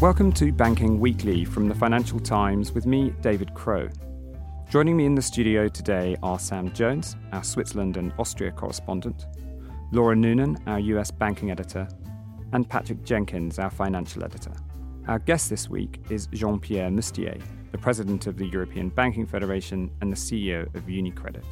Welcome 0.00 0.30
to 0.32 0.52
Banking 0.52 1.00
Weekly 1.00 1.46
from 1.46 1.68
the 1.68 1.74
Financial 1.74 2.20
Times 2.20 2.72
with 2.72 2.84
me, 2.84 3.14
David 3.22 3.54
Crow. 3.54 3.88
Joining 4.68 4.94
me 4.94 5.06
in 5.06 5.14
the 5.14 5.22
studio 5.22 5.68
today 5.68 6.18
are 6.22 6.38
Sam 6.38 6.70
Jones, 6.74 7.16
our 7.32 7.42
Switzerland 7.42 7.96
and 7.96 8.12
Austria 8.18 8.52
correspondent, 8.52 9.24
Laura 9.92 10.14
Noonan, 10.14 10.58
our 10.66 10.78
US 10.80 11.10
banking 11.10 11.50
editor, 11.50 11.88
and 12.52 12.68
Patrick 12.68 13.04
Jenkins, 13.04 13.58
our 13.58 13.70
financial 13.70 14.22
editor. 14.22 14.52
Our 15.08 15.18
guest 15.18 15.48
this 15.48 15.70
week 15.70 15.98
is 16.10 16.26
Jean 16.26 16.60
Pierre 16.60 16.90
Mustier, 16.90 17.40
the 17.72 17.78
president 17.78 18.26
of 18.26 18.36
the 18.36 18.48
European 18.48 18.90
Banking 18.90 19.26
Federation 19.26 19.90
and 20.02 20.12
the 20.12 20.16
CEO 20.16 20.66
of 20.74 20.82
UniCredit. 20.82 21.44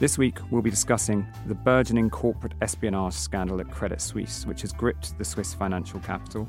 This 0.00 0.18
week, 0.18 0.38
we'll 0.50 0.60
be 0.60 0.70
discussing 0.70 1.24
the 1.46 1.54
burgeoning 1.54 2.10
corporate 2.10 2.54
espionage 2.60 3.14
scandal 3.14 3.60
at 3.60 3.70
Credit 3.70 4.00
Suisse, 4.00 4.44
which 4.44 4.62
has 4.62 4.72
gripped 4.72 5.16
the 5.18 5.24
Swiss 5.24 5.54
financial 5.54 6.00
capital, 6.00 6.48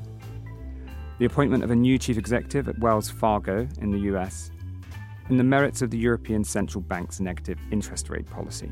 the 1.18 1.24
appointment 1.24 1.64
of 1.64 1.70
a 1.70 1.76
new 1.76 1.98
chief 1.98 2.16
executive 2.16 2.68
at 2.68 2.78
Wells 2.78 3.10
Fargo 3.10 3.68
in 3.80 3.90
the 3.90 3.98
US, 4.12 4.50
and 5.28 5.38
the 5.38 5.44
merits 5.44 5.82
of 5.82 5.90
the 5.90 5.98
European 5.98 6.44
Central 6.44 6.80
Bank's 6.80 7.20
negative 7.20 7.58
interest 7.70 8.08
rate 8.08 8.26
policy. 8.26 8.70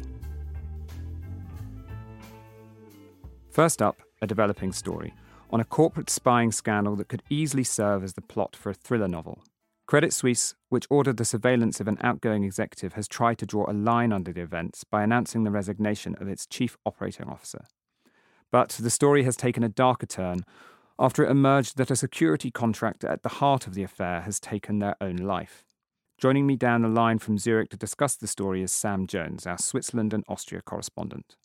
First 3.51 3.83
up, 3.83 4.01
a 4.23 4.27
developing 4.27 4.73
story 4.73 5.13
on 5.51 5.61
a 5.61 5.65
corporate 5.65 6.11
spying 6.11 6.53
scandal 6.53 6.97
that 6.97 7.09
could 7.09 7.23
easily 7.31 7.65
serve 7.65 8.03
as 8.03 8.15
the 8.15 8.21
plot 8.21 8.57
for 8.57 8.71
a 8.71 8.75
thriller 8.75 9.09
novel. 9.09 9.43
Credit 9.87 10.13
Suisse, 10.13 10.55
which 10.69 10.87
ordered 10.91 11.17
the 11.17 11.25
surveillance 11.25 11.81
of 11.81 11.87
an 11.87 11.99
outgoing 12.01 12.43
executive, 12.43 12.95
has 12.95 13.07
tried 13.07 13.39
to 13.39 13.47
draw 13.47 13.71
a 13.71 13.73
line 13.73 14.13
under 14.13 14.33
the 14.33 14.41
events 14.41 14.83
by 14.83 15.05
announcing 15.05 15.45
the 15.45 15.51
resignation 15.51 16.17
of 16.21 16.27
its 16.27 16.47
chief 16.47 16.77
operating 16.85 17.29
officer. 17.29 17.67
But 18.51 18.71
the 18.71 18.91
story 18.91 19.23
has 19.23 19.37
taken 19.37 19.63
a 19.63 19.69
darker 19.69 20.07
turn 20.07 20.45
after 20.99 21.25
it 21.25 21.31
emerged 21.31 21.77
that 21.77 21.91
a 21.91 21.97
security 21.97 22.51
contractor 22.51 23.09
at 23.09 23.23
the 23.23 23.29
heart 23.29 23.67
of 23.67 23.75
the 23.75 23.83
affair 23.83 24.23
has 24.23 24.41
taken 24.41 24.79
their 24.79 24.97
own 25.01 25.17
life. 25.17 25.65
Joining 26.19 26.47
me 26.47 26.57
down 26.57 26.81
the 26.81 26.89
line 26.89 27.19
from 27.19 27.37
Zurich 27.37 27.69
to 27.71 27.77
discuss 27.77 28.17
the 28.17 28.27
story 28.27 28.63
is 28.63 28.73
Sam 28.73 29.07
Jones, 29.07 29.47
our 29.47 29.59
Switzerland 29.59 30.15
and 30.15 30.25
Austria 30.29 30.63
correspondent. 30.63 31.37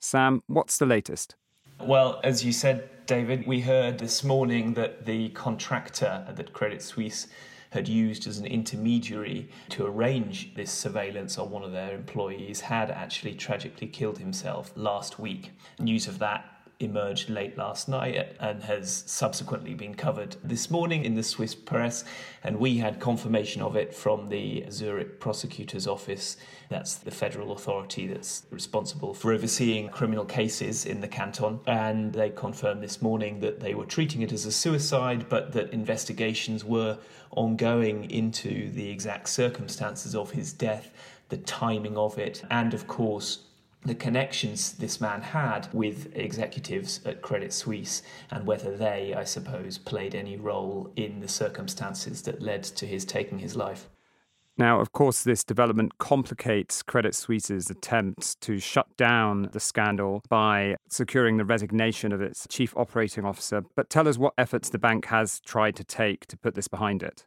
Sam, 0.00 0.42
what's 0.48 0.76
the 0.76 0.86
latest? 0.86 1.36
Well, 1.80 2.20
as 2.24 2.44
you 2.44 2.52
said, 2.52 3.06
David, 3.06 3.46
we 3.46 3.60
heard 3.60 3.98
this 3.98 4.24
morning 4.24 4.74
that 4.74 5.06
the 5.06 5.28
contractor 5.30 6.26
that 6.34 6.52
Credit 6.52 6.82
Suisse 6.82 7.28
had 7.70 7.88
used 7.88 8.26
as 8.26 8.38
an 8.38 8.46
intermediary 8.46 9.48
to 9.68 9.84
arrange 9.84 10.54
this 10.54 10.70
surveillance 10.70 11.38
on 11.38 11.50
one 11.50 11.64
of 11.64 11.72
their 11.72 11.94
employees 11.94 12.60
had 12.60 12.90
actually 12.90 13.34
tragically 13.34 13.88
killed 13.88 14.18
himself 14.18 14.72
last 14.76 15.18
week. 15.18 15.50
News 15.80 16.06
of 16.06 16.18
that 16.20 16.53
emerged 16.80 17.30
late 17.30 17.56
last 17.56 17.88
night 17.88 18.36
and 18.40 18.62
has 18.64 19.04
subsequently 19.06 19.74
been 19.74 19.94
covered 19.94 20.36
this 20.42 20.70
morning 20.70 21.04
in 21.04 21.14
the 21.14 21.22
Swiss 21.22 21.54
press. 21.54 22.04
And 22.42 22.58
we 22.58 22.78
had 22.78 23.00
confirmation 23.00 23.62
of 23.62 23.76
it 23.76 23.94
from 23.94 24.28
the 24.28 24.66
Zurich 24.70 25.20
prosecutor's 25.20 25.86
office. 25.86 26.36
That's 26.68 26.96
the 26.96 27.10
federal 27.10 27.52
authority 27.52 28.06
that's 28.06 28.44
responsible 28.50 29.14
for 29.14 29.32
overseeing 29.32 29.88
criminal 29.88 30.24
cases 30.24 30.84
in 30.84 31.00
the 31.00 31.08
canton. 31.08 31.60
And 31.66 32.12
they 32.12 32.30
confirmed 32.30 32.82
this 32.82 33.00
morning 33.00 33.40
that 33.40 33.60
they 33.60 33.74
were 33.74 33.86
treating 33.86 34.22
it 34.22 34.32
as 34.32 34.44
a 34.44 34.52
suicide, 34.52 35.28
but 35.28 35.52
that 35.52 35.72
investigations 35.72 36.64
were 36.64 36.98
ongoing 37.30 38.10
into 38.10 38.70
the 38.70 38.90
exact 38.90 39.28
circumstances 39.28 40.14
of 40.14 40.32
his 40.32 40.52
death, 40.52 40.90
the 41.28 41.36
timing 41.38 41.96
of 41.96 42.18
it, 42.18 42.42
and 42.50 42.74
of 42.74 42.86
course, 42.86 43.40
the 43.84 43.94
connections 43.94 44.72
this 44.72 45.00
man 45.00 45.20
had 45.20 45.68
with 45.72 46.10
executives 46.16 47.00
at 47.04 47.22
Credit 47.22 47.52
Suisse 47.52 48.02
and 48.30 48.46
whether 48.46 48.76
they, 48.76 49.14
I 49.14 49.24
suppose, 49.24 49.78
played 49.78 50.14
any 50.14 50.36
role 50.36 50.90
in 50.96 51.20
the 51.20 51.28
circumstances 51.28 52.22
that 52.22 52.40
led 52.40 52.62
to 52.64 52.86
his 52.86 53.04
taking 53.04 53.38
his 53.38 53.56
life. 53.56 53.88
Now, 54.56 54.80
of 54.80 54.92
course, 54.92 55.22
this 55.22 55.42
development 55.42 55.98
complicates 55.98 56.82
Credit 56.82 57.12
Suisse's 57.14 57.70
attempts 57.70 58.36
to 58.36 58.60
shut 58.60 58.86
down 58.96 59.50
the 59.52 59.58
scandal 59.58 60.22
by 60.28 60.76
securing 60.88 61.38
the 61.38 61.44
resignation 61.44 62.12
of 62.12 62.22
its 62.22 62.46
chief 62.48 62.72
operating 62.76 63.24
officer. 63.24 63.64
But 63.74 63.90
tell 63.90 64.06
us 64.06 64.16
what 64.16 64.32
efforts 64.38 64.70
the 64.70 64.78
bank 64.78 65.06
has 65.06 65.40
tried 65.40 65.74
to 65.76 65.84
take 65.84 66.26
to 66.28 66.36
put 66.36 66.54
this 66.54 66.68
behind 66.68 67.02
it. 67.02 67.26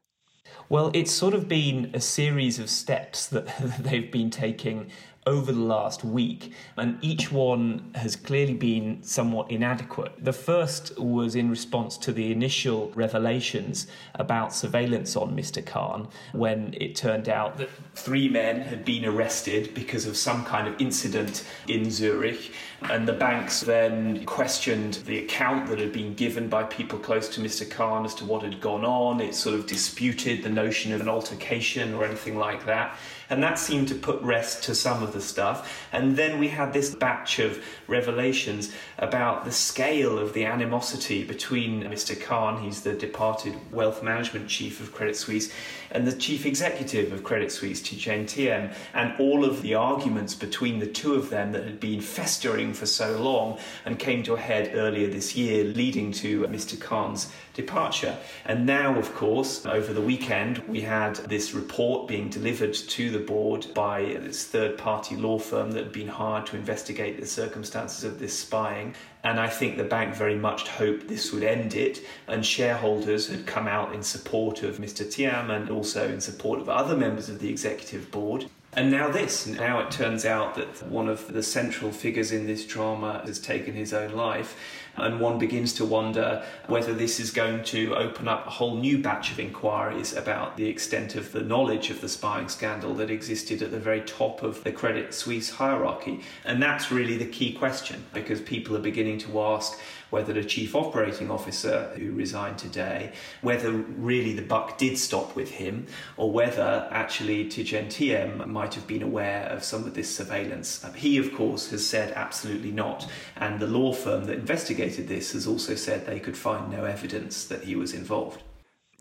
Well, 0.69 0.91
it's 0.93 1.11
sort 1.11 1.33
of 1.33 1.49
been 1.49 1.91
a 1.93 1.99
series 1.99 2.59
of 2.59 2.69
steps 2.69 3.27
that 3.27 3.47
they've 3.79 4.11
been 4.11 4.29
taking 4.29 4.89
over 5.27 5.51
the 5.51 5.59
last 5.59 6.05
week, 6.05 6.53
and 6.77 6.97
each 7.01 7.31
one 7.31 7.91
has 7.95 8.15
clearly 8.15 8.53
been 8.53 9.03
somewhat 9.03 9.51
inadequate. 9.51 10.13
The 10.19 10.33
first 10.33 10.97
was 10.97 11.35
in 11.35 11.49
response 11.49 11.97
to 11.97 12.13
the 12.13 12.31
initial 12.31 12.91
revelations 12.95 13.87
about 14.15 14.55
surveillance 14.55 15.17
on 15.17 15.35
Mr. 15.35 15.63
Khan 15.63 16.07
when 16.31 16.73
it 16.79 16.95
turned 16.95 17.27
out 17.27 17.57
that 17.57 17.69
three 17.93 18.29
men 18.29 18.61
had 18.61 18.85
been 18.85 19.03
arrested 19.03 19.73
because 19.73 20.05
of 20.05 20.15
some 20.15 20.45
kind 20.45 20.67
of 20.67 20.79
incident 20.79 21.43
in 21.67 21.91
Zurich. 21.91 22.53
And 22.83 23.07
the 23.07 23.13
banks 23.13 23.61
then 23.61 24.23
questioned 24.25 24.95
the 25.05 25.19
account 25.19 25.67
that 25.67 25.79
had 25.79 25.91
been 25.91 26.13
given 26.13 26.47
by 26.47 26.63
people 26.63 26.99
close 26.99 27.27
to 27.29 27.41
Mr. 27.41 27.69
Khan 27.69 28.05
as 28.05 28.13
to 28.15 28.25
what 28.25 28.43
had 28.43 28.61
gone 28.61 28.85
on. 28.85 29.19
It 29.19 29.35
sort 29.35 29.55
of 29.55 29.65
disputed 29.65 30.43
the 30.43 30.49
notion 30.49 30.93
of 30.93 31.01
an 31.01 31.09
altercation 31.09 31.95
or 31.95 32.05
anything 32.05 32.37
like 32.37 32.65
that. 32.65 32.95
And 33.29 33.43
that 33.43 33.59
seemed 33.59 33.89
to 33.89 33.95
put 33.95 34.21
rest 34.21 34.63
to 34.65 34.75
some 34.75 35.03
of 35.03 35.11
the 35.11 35.16
stuff. 35.21 35.87
And 35.91 36.15
then 36.15 36.39
we 36.39 36.47
had 36.47 36.73
this 36.73 36.93
batch 36.93 37.39
of 37.39 37.63
revelations 37.87 38.71
about 38.97 39.45
the 39.45 39.51
scale 39.51 40.17
of 40.17 40.33
the 40.33 40.45
animosity 40.45 41.23
between 41.23 41.83
Mr. 41.83 42.19
Khan, 42.19 42.61
he's 42.61 42.81
the 42.81 42.93
departed 42.93 43.55
wealth 43.71 44.03
management 44.03 44.47
chief 44.47 44.79
of 44.79 44.93
Credit 44.93 45.15
Suisse, 45.15 45.51
and 45.91 46.05
the 46.05 46.13
chief 46.13 46.45
executive 46.45 47.13
of 47.13 47.23
Credit 47.23 47.51
Suisse, 47.51 47.81
Tidjane 47.81 48.25
Thiam, 48.25 48.73
and 48.93 49.13
all 49.19 49.45
of 49.45 49.61
the 49.61 49.75
arguments 49.75 50.35
between 50.35 50.79
the 50.79 50.87
two 50.87 51.13
of 51.15 51.29
them 51.29 51.51
that 51.53 51.63
had 51.63 51.79
been 51.79 52.01
festering 52.01 52.73
for 52.73 52.85
so 52.85 53.21
long 53.21 53.57
and 53.85 53.97
came 53.97 54.23
to 54.23 54.33
a 54.33 54.39
head 54.39 54.71
earlier 54.73 55.07
this 55.07 55.35
year, 55.35 55.63
leading 55.63 56.11
to 56.11 56.41
Mr. 56.47 56.79
Khan's 56.79 57.31
departure. 57.57 58.15
And 58.45 58.65
now, 58.65 58.97
of 58.97 59.13
course, 59.13 59.65
over 59.65 59.91
the 59.91 60.01
weekend, 60.01 60.59
we 60.59 60.79
had 60.79 61.15
this 61.15 61.53
report 61.53 62.07
being 62.07 62.29
delivered 62.29 62.73
to 62.73 63.09
the 63.09 63.19
board 63.19 63.67
by 63.73 64.03
this 64.03 64.45
third 64.45 64.77
party 64.77 65.17
law 65.17 65.39
firm 65.39 65.71
that 65.71 65.83
had 65.83 65.91
been 65.91 66.07
hired 66.07 66.45
to 66.47 66.55
investigate 66.55 67.19
the 67.19 67.25
circumstances 67.25 68.05
of 68.05 68.19
this 68.19 68.37
spying. 68.37 68.95
And 69.23 69.39
I 69.39 69.47
think 69.47 69.75
the 69.75 69.83
bank 69.83 70.15
very 70.15 70.35
much 70.37 70.69
hoped 70.69 71.09
this 71.09 71.33
would 71.33 71.43
end 71.43 71.73
it. 71.73 72.05
And 72.27 72.45
shareholders 72.45 73.27
had 73.27 73.45
come 73.45 73.67
out 73.67 73.93
in 73.93 74.03
support 74.03 74.63
of 74.63 74.77
Mr. 74.77 75.03
Thiam 75.03 75.49
and 75.49 75.69
also 75.69 76.07
in 76.07 76.21
support 76.21 76.61
of 76.61 76.69
other 76.69 76.95
members 76.95 77.27
of 77.27 77.39
the 77.39 77.49
executive 77.49 78.11
board. 78.11 78.45
And 78.73 78.91
now 78.91 79.09
this. 79.09 79.47
Now 79.47 79.79
it 79.79 79.89
turns 79.89 80.23
out 80.23 80.53
that 80.55 80.87
one 80.87 81.09
of 81.09 81.33
the 81.33 81.41
central 81.41 81.91
figures 81.91 82.31
in 82.31 82.45
this 82.45 82.63
drama 82.63 83.23
has 83.25 83.39
taken 83.39 83.73
his 83.73 83.91
own 83.91 84.13
life. 84.13 84.55
And 84.97 85.19
one 85.19 85.37
begins 85.37 85.73
to 85.73 85.85
wonder 85.85 86.43
whether 86.67 86.93
this 86.93 87.19
is 87.19 87.31
going 87.31 87.63
to 87.65 87.95
open 87.95 88.27
up 88.27 88.47
a 88.47 88.49
whole 88.49 88.75
new 88.77 88.97
batch 88.97 89.31
of 89.31 89.39
inquiries 89.39 90.15
about 90.15 90.57
the 90.57 90.67
extent 90.67 91.15
of 91.15 91.31
the 91.31 91.41
knowledge 91.41 91.89
of 91.89 92.01
the 92.01 92.09
spying 92.09 92.49
scandal 92.49 92.93
that 92.95 93.09
existed 93.09 93.61
at 93.61 93.71
the 93.71 93.79
very 93.79 94.01
top 94.01 94.43
of 94.43 94.63
the 94.63 94.71
Credit 94.71 95.13
Suisse 95.13 95.51
hierarchy. 95.51 96.21
And 96.45 96.61
that's 96.61 96.91
really 96.91 97.17
the 97.17 97.25
key 97.25 97.53
question 97.53 98.03
because 98.13 98.41
people 98.41 98.75
are 98.75 98.81
beginning 98.81 99.19
to 99.19 99.41
ask 99.41 99.79
whether 100.09 100.33
the 100.33 100.43
chief 100.43 100.75
operating 100.75 101.29
officer 101.29 101.91
who 101.97 102.11
resigned 102.11 102.57
today, 102.57 103.11
whether 103.41 103.71
really 103.71 104.33
the 104.33 104.41
buck 104.41 104.77
did 104.77 104.97
stop 104.97 105.35
with 105.35 105.51
him, 105.51 105.87
or 106.15 106.31
whether 106.31 106.87
actually 106.91 107.45
Tidjane 107.45 107.87
Thiam 107.87 108.45
might 108.47 108.73
have 108.73 108.87
been 108.87 109.03
aware 109.03 109.43
of 109.43 109.63
some 109.63 109.83
of 109.83 109.93
this 109.93 110.15
surveillance. 110.15 110.83
Uh, 110.83 110.91
he, 110.93 111.17
of 111.17 111.33
course, 111.33 111.69
has 111.71 111.85
said 111.85 112.13
absolutely 112.13 112.71
not, 112.71 113.07
and 113.35 113.59
the 113.59 113.67
law 113.67 113.93
firm 113.93 114.25
that 114.25 114.37
investigated 114.37 115.07
this 115.07 115.33
has 115.33 115.47
also 115.47 115.75
said 115.75 116.05
they 116.05 116.19
could 116.19 116.37
find 116.37 116.71
no 116.71 116.85
evidence 116.85 117.45
that 117.45 117.63
he 117.63 117.75
was 117.75 117.93
involved. 117.93 118.41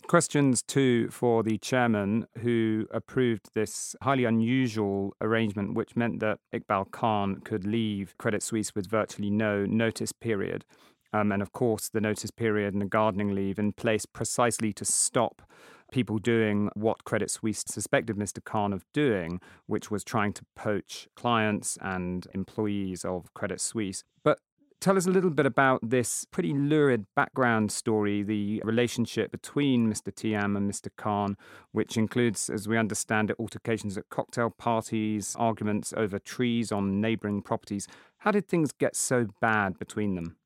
Questions 0.06 0.62
too 0.62 1.08
for 1.10 1.42
the 1.42 1.58
chairman 1.58 2.28
who 2.38 2.86
approved 2.92 3.48
this 3.54 3.96
highly 4.02 4.24
unusual 4.24 5.14
arrangement, 5.20 5.74
which 5.74 5.96
meant 5.96 6.20
that 6.20 6.38
Iqbal 6.54 6.92
Khan 6.92 7.40
could 7.40 7.64
leave 7.66 8.16
Credit 8.16 8.40
Suisse 8.40 8.72
with 8.72 8.86
virtually 8.88 9.30
no 9.30 9.66
notice 9.66 10.12
period. 10.12 10.64
Um, 11.12 11.32
and 11.32 11.42
of 11.42 11.52
course, 11.52 11.88
the 11.88 12.00
notice 12.00 12.30
period 12.30 12.74
and 12.74 12.82
the 12.82 12.86
gardening 12.86 13.34
leave 13.34 13.58
in 13.58 13.72
place 13.72 14.06
precisely 14.06 14.72
to 14.74 14.84
stop 14.84 15.42
people 15.92 16.18
doing 16.18 16.68
what 16.74 17.04
Credit 17.04 17.30
Suisse 17.30 17.64
suspected 17.66 18.16
Mr. 18.16 18.42
Khan 18.42 18.72
of 18.72 18.84
doing, 18.92 19.40
which 19.66 19.90
was 19.90 20.04
trying 20.04 20.32
to 20.34 20.44
poach 20.54 21.08
clients 21.14 21.78
and 21.80 22.26
employees 22.34 23.04
of 23.04 23.32
Credit 23.34 23.60
Suisse. 23.60 24.04
But 24.24 24.38
tell 24.80 24.96
us 24.96 25.06
a 25.06 25.10
little 25.10 25.30
bit 25.30 25.46
about 25.46 25.80
this 25.82 26.24
pretty 26.24 26.52
lurid 26.52 27.06
background 27.14 27.72
story, 27.72 28.22
the 28.22 28.60
relationship 28.64 29.30
between 29.30 29.88
Mr. 29.88 30.12
Thiam 30.12 30.56
and 30.56 30.70
Mr. 30.70 30.88
Khan, 30.96 31.36
which 31.72 31.96
includes, 31.96 32.50
as 32.50 32.68
we 32.68 32.76
understand 32.76 33.30
it, 33.30 33.36
altercations 33.38 33.96
at 33.96 34.08
cocktail 34.08 34.50
parties, 34.50 35.36
arguments 35.38 35.94
over 35.96 36.18
trees 36.18 36.72
on 36.72 37.00
neighbouring 37.00 37.42
properties. 37.42 37.86
How 38.18 38.32
did 38.32 38.48
things 38.48 38.72
get 38.72 38.96
so 38.96 39.28
bad 39.40 39.78
between 39.78 40.14
them? 40.14 40.36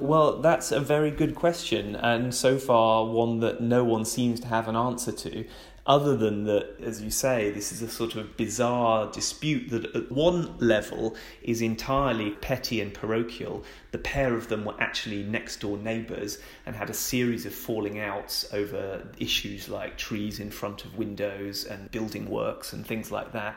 Well, 0.00 0.40
that's 0.40 0.70
a 0.70 0.80
very 0.80 1.10
good 1.10 1.34
question, 1.34 1.96
and 1.96 2.34
so 2.34 2.56
far 2.58 3.04
one 3.06 3.40
that 3.40 3.60
no 3.60 3.82
one 3.82 4.04
seems 4.04 4.38
to 4.40 4.46
have 4.46 4.68
an 4.68 4.76
answer 4.76 5.12
to 5.12 5.44
other 5.88 6.14
than 6.14 6.44
that, 6.44 6.76
as 6.82 7.00
you 7.00 7.10
say, 7.10 7.50
this 7.50 7.72
is 7.72 7.80
a 7.80 7.88
sort 7.88 8.14
of 8.14 8.36
bizarre 8.36 9.10
dispute 9.10 9.70
that 9.70 9.96
at 9.96 10.12
one 10.12 10.54
level 10.58 11.16
is 11.42 11.62
entirely 11.62 12.32
petty 12.32 12.82
and 12.82 12.92
parochial. 12.92 13.64
The 13.92 13.98
pair 13.98 14.34
of 14.34 14.48
them 14.48 14.66
were 14.66 14.78
actually 14.78 15.22
next 15.22 15.60
door 15.60 15.78
neighbours 15.78 16.40
and 16.66 16.76
had 16.76 16.90
a 16.90 16.94
series 16.94 17.46
of 17.46 17.54
falling 17.54 17.98
outs 17.98 18.52
over 18.52 19.08
issues 19.18 19.70
like 19.70 19.96
trees 19.96 20.40
in 20.40 20.50
front 20.50 20.84
of 20.84 20.98
windows 20.98 21.64
and 21.64 21.90
building 21.90 22.28
works 22.28 22.74
and 22.74 22.86
things 22.86 23.10
like 23.10 23.32
that. 23.32 23.56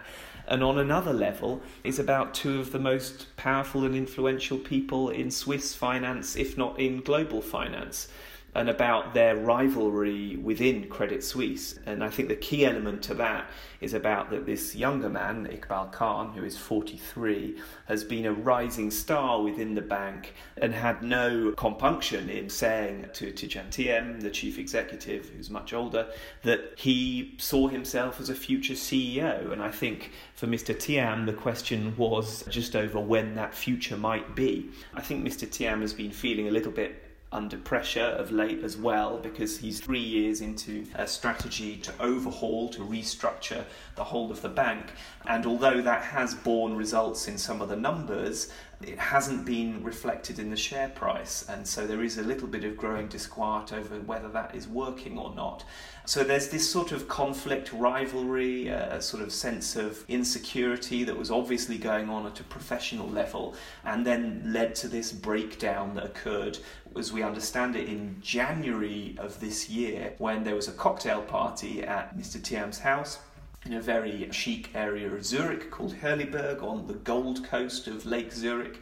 And 0.52 0.66
on 0.66 0.78
another 0.78 1.14
level, 1.14 1.62
is 1.82 1.98
about 1.98 2.34
two 2.34 2.60
of 2.60 2.74
the 2.74 2.78
most 2.78 3.34
powerful 3.38 3.86
and 3.86 3.96
influential 3.96 4.58
people 4.58 5.08
in 5.08 5.32
Swiss 5.32 5.74
finance, 5.74 6.36
if 6.36 6.58
not 6.58 6.78
in 6.78 7.00
global 7.00 7.42
finance 7.42 8.10
and 8.54 8.70
about 8.70 9.14
their 9.14 9.36
rivalry 9.36 10.36
within 10.36 10.88
Credit 10.90 11.24
Suisse. 11.24 11.80
And 11.86 12.04
I 12.04 12.10
think 12.10 12.28
the 12.28 12.36
key 12.36 12.66
element 12.66 13.02
to 13.04 13.14
that 13.16 13.50
is 13.80 13.94
about 13.94 14.30
that 14.32 14.46
this 14.46 14.76
younger 14.76 15.10
man, 15.10 15.48
Iqbal 15.48 15.92
Khan, 15.92 16.34
who 16.34 16.44
is 16.44 16.58
43, 16.58 17.58
has 17.86 18.04
been 18.04 18.26
a 18.26 18.34
rising 18.34 18.92
star 18.92 19.42
within 19.42 19.74
the 19.74 19.82
bank 19.82 20.34
and 20.58 20.74
had 20.74 21.02
no 21.02 21.54
compunction 21.56 22.30
in 22.30 22.50
saying 22.50 23.08
to, 23.14 23.32
to 23.32 23.48
Thiam, 23.48 24.22
the 24.22 24.30
chief 24.30 24.60
executive, 24.60 25.30
who's 25.30 25.50
much 25.50 25.74
older, 25.74 26.08
that 26.44 26.74
he 26.76 27.36
saw 27.38 27.70
himself 27.70 28.20
as 28.20 28.30
a 28.30 28.36
future 28.36 28.74
CEO. 28.74 29.52
And 29.52 29.64
I 29.64 29.72
think 29.72 30.12
for 30.36 30.48
Mr. 30.48 30.76
Thiam, 30.76 31.26
the 31.26 31.34
question 31.34 31.96
was 31.96 32.44
just 32.50 32.76
over 32.76 33.00
when 33.00 33.36
that 33.36 33.56
future 33.56 33.98
might 33.98 34.36
be. 34.36 34.70
I 34.94 35.02
think 35.02 35.26
Mr. 35.26 35.48
Thiam 35.48 35.82
has 35.82 35.94
been 35.94 36.12
feeling 36.12 36.48
a 36.48 36.52
little 36.52 36.72
bit 36.72 37.11
under 37.32 37.58
pressure 37.58 38.02
of 38.02 38.32
late 38.32 38.64
as 38.64 38.76
well 38.76 39.18
because 39.18 39.60
he's 39.60 39.80
three 39.80 40.00
years 40.00 40.42
into 40.42 40.86
a 40.96 41.08
strategy 41.08 41.78
to 41.78 41.94
overhaul, 42.00 42.68
to 42.70 42.82
restructure 42.82 43.64
the 43.96 44.04
whole 44.04 44.32
of 44.32 44.42
the 44.42 44.50
bank. 44.50 44.88
And 45.26 45.46
although 45.46 45.82
that 45.82 46.04
has 46.04 46.36
borne 46.36 46.76
results 46.76 47.28
in 47.28 47.38
some 47.38 47.62
of 47.62 47.70
the 47.70 47.76
numbers, 47.78 48.52
it 48.88 48.98
hasn't 48.98 49.46
been 49.46 49.84
reflected 49.84 50.40
in 50.40 50.50
the 50.50 50.58
share 50.58 50.90
price. 50.90 51.46
And 51.50 51.66
so 51.66 51.88
there 51.88 52.04
is 52.04 52.18
a 52.18 52.24
little 52.24 52.48
bit 52.48 52.64
of 52.64 52.78
growing 52.78 53.08
disquiet 53.08 53.74
over 53.74 53.96
whether 54.02 54.30
that 54.30 54.56
is 54.56 54.68
working 54.68 55.18
or 55.18 55.34
not. 55.36 55.64
So 56.06 56.24
there's 56.24 56.50
this 56.50 56.70
sort 56.70 56.92
of 56.92 57.08
conflict, 57.08 57.72
rivalry, 57.74 58.68
a 58.68 59.02
sort 59.02 59.22
of 59.22 59.32
sense 59.32 59.76
of 59.76 60.04
insecurity 60.08 61.04
that 61.04 61.18
was 61.18 61.30
obviously 61.30 61.78
going 61.78 62.10
on 62.10 62.26
at 62.26 62.40
a 62.40 62.44
professional 62.44 63.08
level, 63.08 63.56
and 63.86 64.06
then 64.06 64.42
led 64.46 64.74
to 64.76 64.88
this 64.88 65.12
breakdown 65.12 65.94
that 65.96 66.06
occurred, 66.06 66.58
as 66.98 67.14
we 67.14 67.22
understand 67.22 67.76
it, 67.76 67.88
in 67.88 68.18
January 68.22 69.16
of 69.20 69.40
this 69.40 69.70
year, 69.70 70.14
when 70.18 70.44
there 70.44 70.56
was 70.56 70.68
a 70.68 70.74
cocktail 70.74 71.22
party 71.22 71.84
at 71.84 72.18
Mr. 72.18 72.40
Thiam's 72.40 72.80
house 72.80 73.20
in 73.66 73.74
a 73.74 73.82
very 73.82 74.28
chic 74.32 74.72
area 74.74 75.12
of 75.12 75.26
Zurich 75.26 75.70
called 75.70 75.94
Herliberg 75.94 76.64
on 76.64 76.88
the 76.88 76.96
Gold 76.96 77.44
Coast 77.44 77.88
of 77.88 78.06
Lake 78.06 78.32
Zurich. 78.32 78.80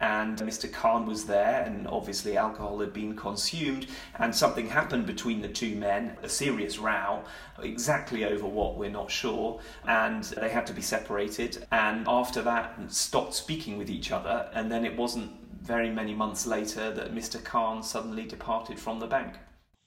And 0.00 0.36
Mr. 0.38 0.72
Khan 0.72 1.06
was 1.06 1.26
there, 1.26 1.62
and 1.62 1.86
obviously 1.86 2.36
alcohol 2.36 2.80
had 2.80 2.92
been 2.92 3.14
consumed, 3.14 3.86
and 4.18 4.34
something 4.34 4.68
happened 4.68 5.06
between 5.06 5.42
the 5.42 5.48
two 5.48 5.76
men, 5.76 6.16
a 6.24 6.28
serious 6.28 6.76
row, 6.78 7.22
exactly 7.62 8.24
over 8.24 8.44
what 8.44 8.76
we're 8.76 8.90
not 8.90 9.12
sure, 9.12 9.60
and 9.86 10.24
they 10.24 10.48
had 10.48 10.66
to 10.66 10.72
be 10.72 10.82
separated. 10.82 11.68
And 11.70 12.08
after 12.08 12.42
that, 12.42 12.74
stopped 12.92 13.34
speaking 13.34 13.78
with 13.78 13.88
each 13.88 14.10
other, 14.10 14.50
and 14.54 14.72
then 14.72 14.84
it 14.84 14.96
wasn't 14.96 15.30
very 15.60 15.90
many 15.90 16.14
months 16.14 16.48
later 16.48 16.92
that 16.92 17.14
Mr. 17.14 17.42
Khan 17.42 17.80
suddenly 17.84 18.24
departed 18.24 18.80
from 18.80 18.98
the 18.98 19.06
bank. 19.06 19.34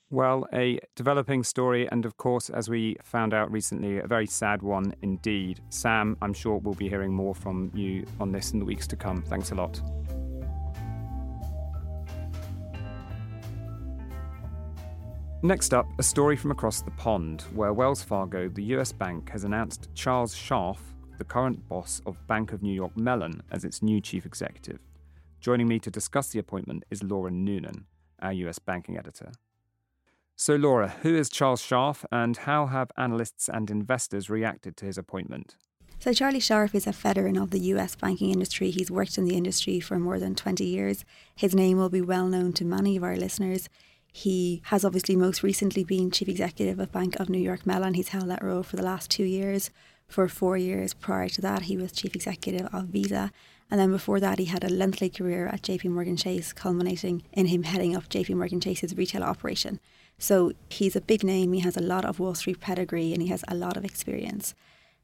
Well, 0.10 0.48
a 0.54 0.80
developing 0.96 1.44
story, 1.44 1.88
and 1.92 2.06
of 2.06 2.18
course, 2.18 2.50
as 2.50 2.70
we 2.70 2.96
found 3.04 3.34
out 3.34 3.52
recently, 3.52 4.00
a 4.00 4.08
very 4.08 4.26
sad 4.26 4.62
one 4.62 4.96
indeed. 5.02 5.60
Sam, 5.70 6.18
I'm 6.22 6.34
sure 6.34 6.58
we'll 6.58 6.74
be 6.74 6.90
hearing 6.90 7.14
more 7.14 7.36
from 7.36 7.70
you 7.74 8.06
on 8.20 8.32
this 8.32 8.52
in 8.52 8.60
the 8.60 8.66
weeks 8.66 8.88
to 8.88 8.96
come. 8.96 9.22
Thanks 9.22 9.52
a 9.52 9.56
lot. 9.56 9.82
Next 15.44 15.76
up, 15.76 15.86
a 16.00 16.04
story 16.04 16.36
from 16.36 16.50
across 16.50 16.82
the 16.82 16.92
pond, 16.92 17.44
where 17.54 17.74
Wells 17.74 18.02
Fargo, 18.02 18.50
the 18.50 18.64
US 18.76 18.92
bank, 18.92 19.30
has 19.30 19.44
announced 19.44 19.90
Charles 19.94 20.34
Scharf, 20.34 20.80
the 21.20 21.24
current 21.24 21.68
boss 21.70 22.02
of 22.06 22.26
Bank 22.26 22.52
of 22.52 22.64
New 22.64 22.74
York 22.74 22.98
Mellon, 22.98 23.44
as 23.52 23.64
its 23.64 23.84
new 23.84 24.02
chief 24.02 24.26
executive. 24.26 24.80
Joining 25.42 25.68
me 25.68 25.78
to 25.80 25.92
discuss 25.92 26.30
the 26.30 26.40
appointment 26.40 26.84
is 26.90 27.04
Lauren 27.04 27.46
Noonan, 27.46 27.86
our 28.22 28.34
US 28.34 28.58
banking 28.58 28.98
editor. 28.98 29.32
So, 30.38 30.56
Laura, 30.56 30.90
who 31.02 31.16
is 31.16 31.30
Charles 31.30 31.62
Scharf 31.62 32.04
and 32.12 32.36
how 32.36 32.66
have 32.66 32.92
analysts 32.98 33.48
and 33.48 33.72
investors 33.72 34.30
reacted 34.30 34.76
to 34.78 34.86
his 34.86 34.98
appointment? 34.98 35.56
So, 36.00 36.12
Charlie 36.12 36.42
Scharf 36.42 36.76
is 36.76 36.86
a 36.86 36.92
veteran 36.92 37.38
of 37.38 37.52
the 37.52 37.60
US 37.72 37.96
banking 37.96 38.32
industry. 38.32 38.70
He's 38.70 38.92
worked 38.92 39.18
in 39.18 39.24
the 39.24 39.38
industry 39.38 39.80
for 39.80 39.98
more 39.98 40.20
than 40.20 40.36
20 40.36 40.66
years. 40.66 41.06
His 41.36 41.56
name 41.56 41.78
will 41.78 41.90
be 41.90 42.02
well 42.02 42.28
known 42.28 42.52
to 42.54 42.66
many 42.66 42.98
of 42.98 43.04
our 43.04 43.16
listeners. 43.16 43.70
He 44.12 44.62
has 44.66 44.84
obviously 44.84 45.16
most 45.16 45.42
recently 45.42 45.86
been 45.86 46.12
chief 46.12 46.28
executive 46.28 46.80
of 46.80 46.92
Bank 46.92 47.16
of 47.18 47.30
New 47.30 47.40
York 47.40 47.66
Mellon. 47.66 47.94
He's 47.94 48.10
held 48.10 48.30
that 48.30 48.44
role 48.44 48.64
for 48.64 48.76
the 48.76 48.84
last 48.84 49.10
two 49.10 49.24
years. 49.24 49.70
For 50.06 50.28
four 50.28 50.58
years 50.58 50.94
prior 50.94 51.30
to 51.30 51.42
that, 51.42 51.64
he 51.64 51.78
was 51.78 51.94
chief 51.94 52.14
executive 52.14 52.68
of 52.74 52.88
Visa. 52.88 53.32
And 53.72 53.80
then 53.80 53.92
before 53.92 54.20
that, 54.20 54.38
he 54.38 54.46
had 54.46 54.64
a 54.66 54.70
lengthy 54.70 55.10
career 55.10 55.48
at 55.48 55.64
JP 55.64 55.92
Morgan 55.92 56.18
Chase, 56.18 56.52
culminating 56.54 57.24
in 57.32 57.48
him 57.48 57.64
heading 57.64 57.96
up 57.96 58.10
JP 58.10 58.36
Morgan 58.36 58.60
Chase's 58.60 58.96
retail 58.96 59.24
operation. 59.24 59.80
So 60.18 60.54
he's 60.70 60.96
a 60.96 61.02
big 61.02 61.24
name, 61.24 61.54
he 61.54 61.60
has 61.60 61.78
a 61.78 61.82
lot 61.82 62.06
of 62.06 62.20
Wall 62.20 62.36
Street 62.36 62.60
pedigree, 62.60 63.14
and 63.14 63.22
he 63.22 63.28
has 63.30 63.44
a 63.48 63.56
lot 63.56 63.78
of 63.78 63.86
experience. 63.86 64.56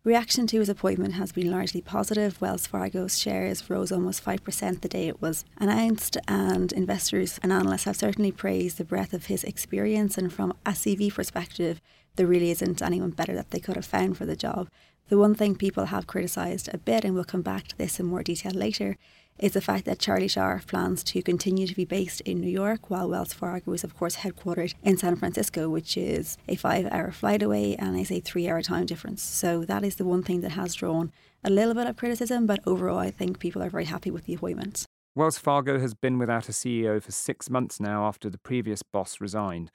Reaction 0.04 0.48
to 0.48 0.58
his 0.58 0.70
appointment 0.70 1.14
has 1.14 1.32
been 1.32 1.52
largely 1.52 1.80
positive. 1.80 2.42
Wells 2.42 2.66
Fargo's 2.66 3.20
shares 3.20 3.70
rose 3.70 3.92
almost 3.92 4.26
5% 4.26 4.82
the 4.82 4.88
day 4.88 5.08
it 5.08 5.22
was 5.22 5.46
announced, 5.58 6.18
and 6.28 6.72
investors 6.72 7.40
and 7.44 7.54
analysts 7.54 7.84
have 7.84 7.98
certainly 7.98 8.32
praised 8.32 8.80
the 8.80 8.84
breadth 8.84 9.14
of 9.14 9.28
his 9.28 9.44
experience. 9.44 10.18
And 10.18 10.34
from 10.34 10.54
a 10.66 10.72
CV 10.72 11.14
perspective, 11.14 11.82
there 12.16 12.26
really 12.26 12.50
isn't 12.50 12.82
anyone 12.82 13.12
better 13.12 13.36
that 13.36 13.52
they 13.52 13.60
could 13.60 13.76
have 13.76 13.86
found 13.86 14.18
for 14.18 14.26
the 14.26 14.36
job. 14.36 14.70
The 15.10 15.20
one 15.20 15.36
thing 15.36 15.56
people 15.56 15.86
have 15.86 16.08
criticised 16.08 16.70
a 16.74 16.80
bit, 16.80 17.06
and 17.06 17.14
we'll 17.14 17.24
come 17.24 17.44
back 17.44 17.68
to 17.68 17.78
this 17.78 18.00
in 18.00 18.08
more 18.08 18.24
detail 18.24 18.54
later, 18.54 18.98
is 19.40 19.54
the 19.54 19.62
fact 19.62 19.86
that 19.86 20.00
Charlie 20.00 20.28
Scharf 20.28 20.68
plans 20.68 21.04
to 21.06 21.22
continue 21.22 21.66
to 21.66 21.76
be 21.76 21.86
based 21.86 22.22
in 22.22 22.40
New 22.40 22.50
York 22.50 22.90
while 22.90 23.10
Wells 23.10 23.34
Fargo 23.34 23.74
is, 23.74 23.84
of 23.84 23.98
course, 23.98 24.18
headquartered 24.18 24.74
in 24.84 24.98
San 24.98 25.16
Francisco, 25.16 25.68
which 25.70 25.98
is 25.98 26.38
a 26.48 26.56
five 26.56 26.88
hour 26.92 27.12
flight 27.12 27.42
away 27.42 27.76
and 27.78 28.00
is 28.00 28.12
a 28.12 28.20
three 28.20 28.48
hour 28.48 28.62
time 28.62 28.86
difference. 28.86 29.22
So 29.24 29.66
that 29.66 29.84
is 29.84 29.96
the 29.96 30.06
one 30.06 30.24
thing 30.24 30.42
that 30.42 30.52
has 30.52 30.76
drawn 30.76 31.12
a 31.44 31.50
little 31.50 31.74
bit 31.74 31.88
of 31.88 31.98
criticism, 31.98 32.46
but 32.46 32.60
overall, 32.68 33.00
I 33.00 33.12
think 33.12 33.40
people 33.40 33.64
are 33.64 33.70
very 33.70 33.86
happy 33.86 34.12
with 34.12 34.26
the 34.26 34.36
appointment. 34.36 34.86
Wells 35.16 35.38
Fargo 35.38 35.80
has 35.80 35.94
been 35.94 36.18
without 36.18 36.48
a 36.48 36.54
CEO 36.54 37.02
for 37.02 37.12
six 37.12 37.50
months 37.50 37.80
now 37.80 38.06
after 38.06 38.30
the 38.30 38.38
previous 38.38 38.82
boss 38.82 39.20
resigned. 39.20 39.72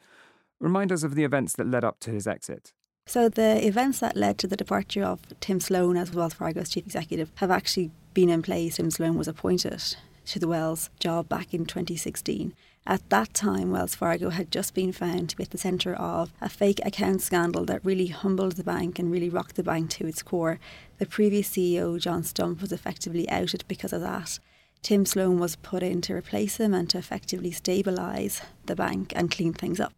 Remind 0.61 0.91
us 0.91 1.03
of 1.03 1.15
the 1.15 1.25
events 1.25 1.53
that 1.55 1.67
led 1.67 1.85
up 1.85 2.01
to 2.01 2.11
his 2.11 2.27
exit. 2.27 2.73
So, 3.09 3.29
the 3.29 3.65
events 3.65 4.01
that 4.01 4.17
led 4.17 4.39
to 4.39 4.47
the 4.47 4.57
departure 4.57 5.05
of 5.05 5.21
Tim 5.41 5.61
Sloan 5.61 5.97
as 5.97 6.13
Wells 6.13 6.35
Fargo's 6.35 6.71
chief 6.71 6.87
executive 6.87 7.31
have 7.37 7.51
actually 7.51 7.91
been 8.17 8.31
in 8.31 8.41
place. 8.41 8.77
Tim 8.77 8.91
Sloan 8.91 9.19
was 9.19 9.29
appointed 9.29 9.95
to 10.25 10.39
the 10.39 10.49
Wells 10.49 10.89
job 10.99 11.29
back 11.29 11.53
in 11.53 11.67
2016. 11.67 12.55
At 12.87 13.11
that 13.11 13.35
time, 13.35 13.71
Wells 13.71 13.95
Fargo 13.95 14.31
had 14.31 14.51
just 14.51 14.73
been 14.73 14.91
found 14.91 15.29
to 15.29 15.37
be 15.37 15.43
at 15.43 15.51
the 15.51 15.59
centre 15.59 15.95
of 15.95 16.33
a 16.41 16.49
fake 16.49 16.81
account 16.83 17.21
scandal 17.21 17.67
that 17.67 17.85
really 17.85 18.07
humbled 18.07 18.53
the 18.53 18.65
bank 18.65 18.99
and 18.99 19.13
really 19.13 19.29
rocked 19.29 19.57
the 19.57 19.63
bank 19.63 19.91
to 19.91 20.07
its 20.07 20.23
core. 20.23 20.59
The 20.97 21.05
previous 21.05 21.51
CEO, 21.51 22.01
John 22.01 22.23
Stumpf, 22.23 22.63
was 22.63 22.73
effectively 22.73 23.29
outed 23.29 23.65
because 23.69 23.93
of 23.93 24.01
that. 24.01 24.39
Tim 24.81 25.05
Sloan 25.05 25.39
was 25.39 25.57
put 25.57 25.83
in 25.83 26.01
to 26.01 26.15
replace 26.15 26.57
him 26.57 26.73
and 26.73 26.89
to 26.89 26.97
effectively 26.97 27.51
stabilise 27.51 28.41
the 28.65 28.77
bank 28.77 29.13
and 29.15 29.31
clean 29.31 29.53
things 29.53 29.79
up. 29.79 29.93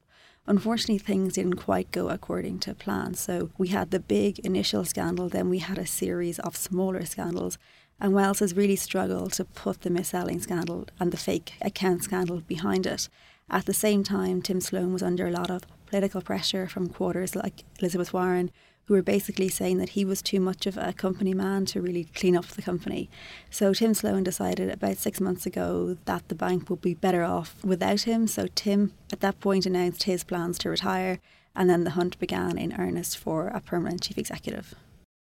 Unfortunately, 0.49 0.99
things 0.99 1.35
didn't 1.35 1.55
quite 1.55 1.93
go 1.93 2.09
according 2.09 2.59
to 2.61 2.75
plan. 2.75 3.15
So 3.15 3.51
we 3.59 3.69
had 3.69 3.93
the 3.93 4.01
big 4.01 4.41
initial 4.41 4.85
scandal, 4.85 5.29
then 5.29 5.49
we 5.49 5.59
had 5.59 5.79
a 5.79 5.87
series 5.87 6.41
of 6.41 6.57
smaller 6.57 7.05
scandals. 7.05 7.59
And 8.01 8.13
Wells 8.13 8.39
has 8.39 8.55
really 8.55 8.77
struggled 8.77 9.33
to 9.35 9.45
put 9.45 9.81
the 9.81 9.91
mis-selling 9.91 10.41
scandal 10.41 10.87
and 11.01 11.11
the 11.11 11.17
fake 11.17 11.55
account 11.61 12.05
scandal 12.05 12.41
behind 12.41 12.87
it. 12.87 13.09
At 13.51 13.67
the 13.67 13.75
same 13.75 14.05
time, 14.05 14.41
Tim 14.41 14.61
Sloan 14.61 14.93
was 14.93 15.03
under 15.03 15.27
a 15.27 15.33
lot 15.33 15.51
of 15.51 15.63
political 15.87 16.21
pressure 16.21 16.69
from 16.69 16.91
quarters 16.91 17.35
like 17.35 17.65
Elizabeth 17.81 18.13
Warren, 18.13 18.51
who 18.85 18.95
were 18.95 19.03
basically 19.03 19.49
saying 19.49 19.79
that 19.79 19.91
he 19.91 20.05
was 20.05 20.23
too 20.23 20.39
much 20.39 20.67
of 20.67 20.77
a 20.79 20.93
company 20.93 21.35
man 21.35 21.67
to 21.67 21.83
really 21.83 22.05
clean 22.05 22.37
up 22.37 22.47
the 22.47 22.63
company. 22.63 23.11
So 23.51 23.75
Tim 23.75 23.95
Sloan 23.95 24.23
decided 24.23 24.71
about 24.71 24.97
six 24.97 25.21
months 25.21 25.45
ago 25.45 25.97
that 26.05 26.29
the 26.29 26.35
bank 26.35 26.71
would 26.71 26.81
be 26.81 26.95
better 26.95 27.25
off 27.25 27.57
without 27.65 28.03
him. 28.03 28.27
So 28.27 28.47
Tim, 28.55 28.93
at 29.13 29.21
that 29.21 29.41
point, 29.41 29.67
announced 29.67 30.05
his 30.05 30.25
plans 30.25 30.57
to 30.59 30.71
retire, 30.71 31.19
and 31.55 31.69
then 31.69 31.85
the 31.85 31.91
hunt 31.91 32.19
began 32.19 32.57
in 32.57 32.79
earnest 32.79 33.19
for 33.19 33.49
a 33.49 33.61
permanent 33.61 34.03
chief 34.03 34.17
executive. 34.17 34.75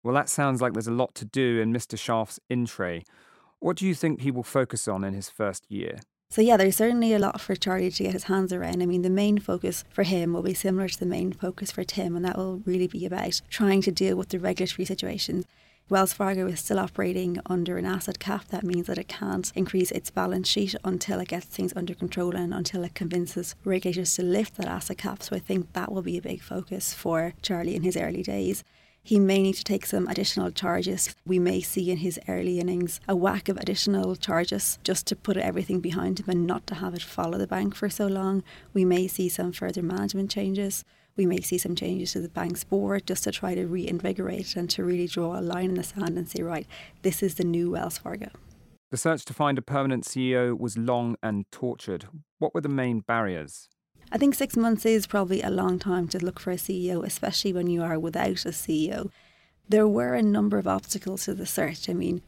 Well, 0.06 0.14
that 0.14 0.30
sounds 0.30 0.62
like 0.62 0.74
there's 0.74 0.86
a 0.86 0.92
lot 0.92 1.16
to 1.16 1.26
do 1.26 1.60
in 1.60 1.74
Mr. 1.74 1.98
Scharf's 1.98 2.40
in 2.48 2.68
tray. 2.68 3.06
What 3.58 3.76
do 3.76 3.88
you 3.88 3.96
think 3.96 4.22
he 4.22 4.30
will 4.30 4.44
focus 4.44 4.88
on 4.88 5.04
in 5.04 5.16
his 5.16 5.32
first 5.32 5.66
year? 5.68 5.98
So 6.30 6.44
yeah, 6.44 6.58
there's 6.58 6.76
certainly 6.76 7.12
a 7.14 7.18
lot 7.18 7.42
for 7.42 7.56
Charlie 7.56 7.90
to 7.90 8.04
get 8.04 8.14
his 8.14 8.26
hands 8.26 8.54
around. 8.54 8.84
I 8.84 8.86
mean, 8.86 9.02
the 9.02 9.10
main 9.10 9.40
focus 9.40 9.84
for 9.90 10.04
him 10.04 10.32
will 10.32 10.44
be 10.44 10.54
similar 10.54 10.88
to 10.90 11.00
the 11.00 11.08
main 11.08 11.34
focus 11.34 11.72
for 11.72 11.84
Tim, 11.84 12.16
and 12.16 12.24
that 12.24 12.38
will 12.38 12.62
really 12.68 12.86
be 12.86 13.04
about 13.08 13.42
trying 13.50 13.82
to 13.82 13.92
deal 13.92 14.16
with 14.16 14.30
the 14.30 14.38
regulatory 14.38 14.86
situation. 14.86 15.44
Wells 15.90 16.14
Fargo 16.14 16.46
is 16.46 16.60
still 16.60 16.78
operating 16.78 17.40
under 17.48 17.80
an 17.80 17.88
asset 17.88 18.20
cap. 18.20 18.50
That 18.50 18.64
means 18.64 18.86
that 18.86 19.00
it 19.00 19.08
can't 19.08 19.52
increase 19.56 19.90
its 19.90 20.12
balance 20.12 20.48
sheet 20.48 20.76
until 20.84 21.20
it 21.20 21.30
gets 21.30 21.48
things 21.48 21.74
under 21.76 21.96
control 21.96 22.36
and 22.36 22.54
until 22.54 22.84
it 22.84 22.94
convinces 22.94 23.56
regulators 23.64 24.14
to 24.16 24.22
lift 24.22 24.58
that 24.58 24.68
asset 24.68 25.00
cap. 25.00 25.24
So 25.24 25.36
I 25.36 25.40
think 25.40 25.74
that 25.74 25.92
will 25.92 26.04
be 26.04 26.20
a 26.20 26.22
big 26.22 26.44
focus 26.44 26.94
for 26.94 27.34
Charlie 27.42 27.76
in 27.76 27.82
his 27.82 27.98
early 27.98 28.22
days. 28.22 28.64
He 29.06 29.20
may 29.20 29.44
need 29.44 29.54
to 29.54 29.64
take 29.64 29.86
some 29.86 30.08
additional 30.08 30.50
charges. 30.50 31.14
We 31.28 31.38
may 31.38 31.62
see 31.62 31.92
in 31.92 31.98
his 31.98 32.20
early 32.28 32.60
innings 32.60 33.00
a 33.08 33.16
whack 33.16 33.50
of 33.50 33.58
additional 33.58 34.16
charges 34.16 34.80
just 34.84 35.06
to 35.06 35.16
put 35.16 35.38
everything 35.38 35.80
behind 35.80 36.20
him 36.20 36.26
and 36.28 36.48
not 36.48 36.66
to 36.66 36.76
have 36.76 36.96
it 36.96 37.04
follow 37.04 37.38
the 37.38 37.46
bank 37.46 37.76
for 37.76 37.88
so 37.88 38.08
long. 38.08 38.42
We 38.74 38.84
may 38.84 39.06
see 39.08 39.30
some 39.30 39.52
further 39.52 39.84
management 39.84 40.32
changes. 40.32 40.84
We 41.16 41.28
may 41.28 41.42
see 41.42 41.60
some 41.60 41.76
changes 41.76 42.14
to 42.14 42.20
the 42.20 42.30
bank's 42.30 42.64
board 42.64 43.06
just 43.06 43.26
to 43.26 43.32
try 43.32 43.54
to 43.54 43.68
reinvigorate 43.68 44.56
and 44.56 44.68
to 44.72 44.84
really 44.84 45.06
draw 45.06 45.40
a 45.40 45.40
line 45.40 45.70
in 45.70 45.76
the 45.76 45.84
sand 45.84 46.18
and 46.18 46.28
say, 46.28 46.42
right, 46.42 46.66
this 47.04 47.22
is 47.22 47.36
the 47.36 47.44
new 47.44 47.70
Wells 47.70 48.00
Fargo. 48.00 48.30
The 48.90 48.98
search 48.98 49.24
to 49.26 49.36
find 49.36 49.60
a 49.60 49.62
permanent 49.62 50.06
CEO 50.06 50.58
was 50.58 50.80
long 50.80 51.16
and 51.22 51.46
tortured. 51.52 52.08
What 52.40 52.56
were 52.56 52.62
the 52.62 52.70
main 52.70 53.02
barriers? 53.02 53.70
I 54.12 54.18
think 54.18 54.36
six 54.36 54.56
months 54.56 54.86
is 54.86 55.08
probably 55.08 55.42
a 55.42 55.50
long 55.50 55.80
time 55.80 56.08
to 56.10 56.24
look 56.24 56.40
for 56.40 56.52
a 56.52 56.56
CEO, 56.56 57.06
especially 57.06 57.54
when 57.54 57.68
you 57.68 57.82
are 57.82 58.00
without 58.00 58.46
a 58.46 58.50
CEO. 58.50 59.10
There 59.68 59.88
were 59.88 60.14
a 60.14 60.22
number 60.22 60.58
of 60.58 60.68
obstacles 60.68 61.26
to 61.26 61.34
the 61.34 61.46
search. 61.46 61.90
I 61.90 61.94
mean, 61.94 62.22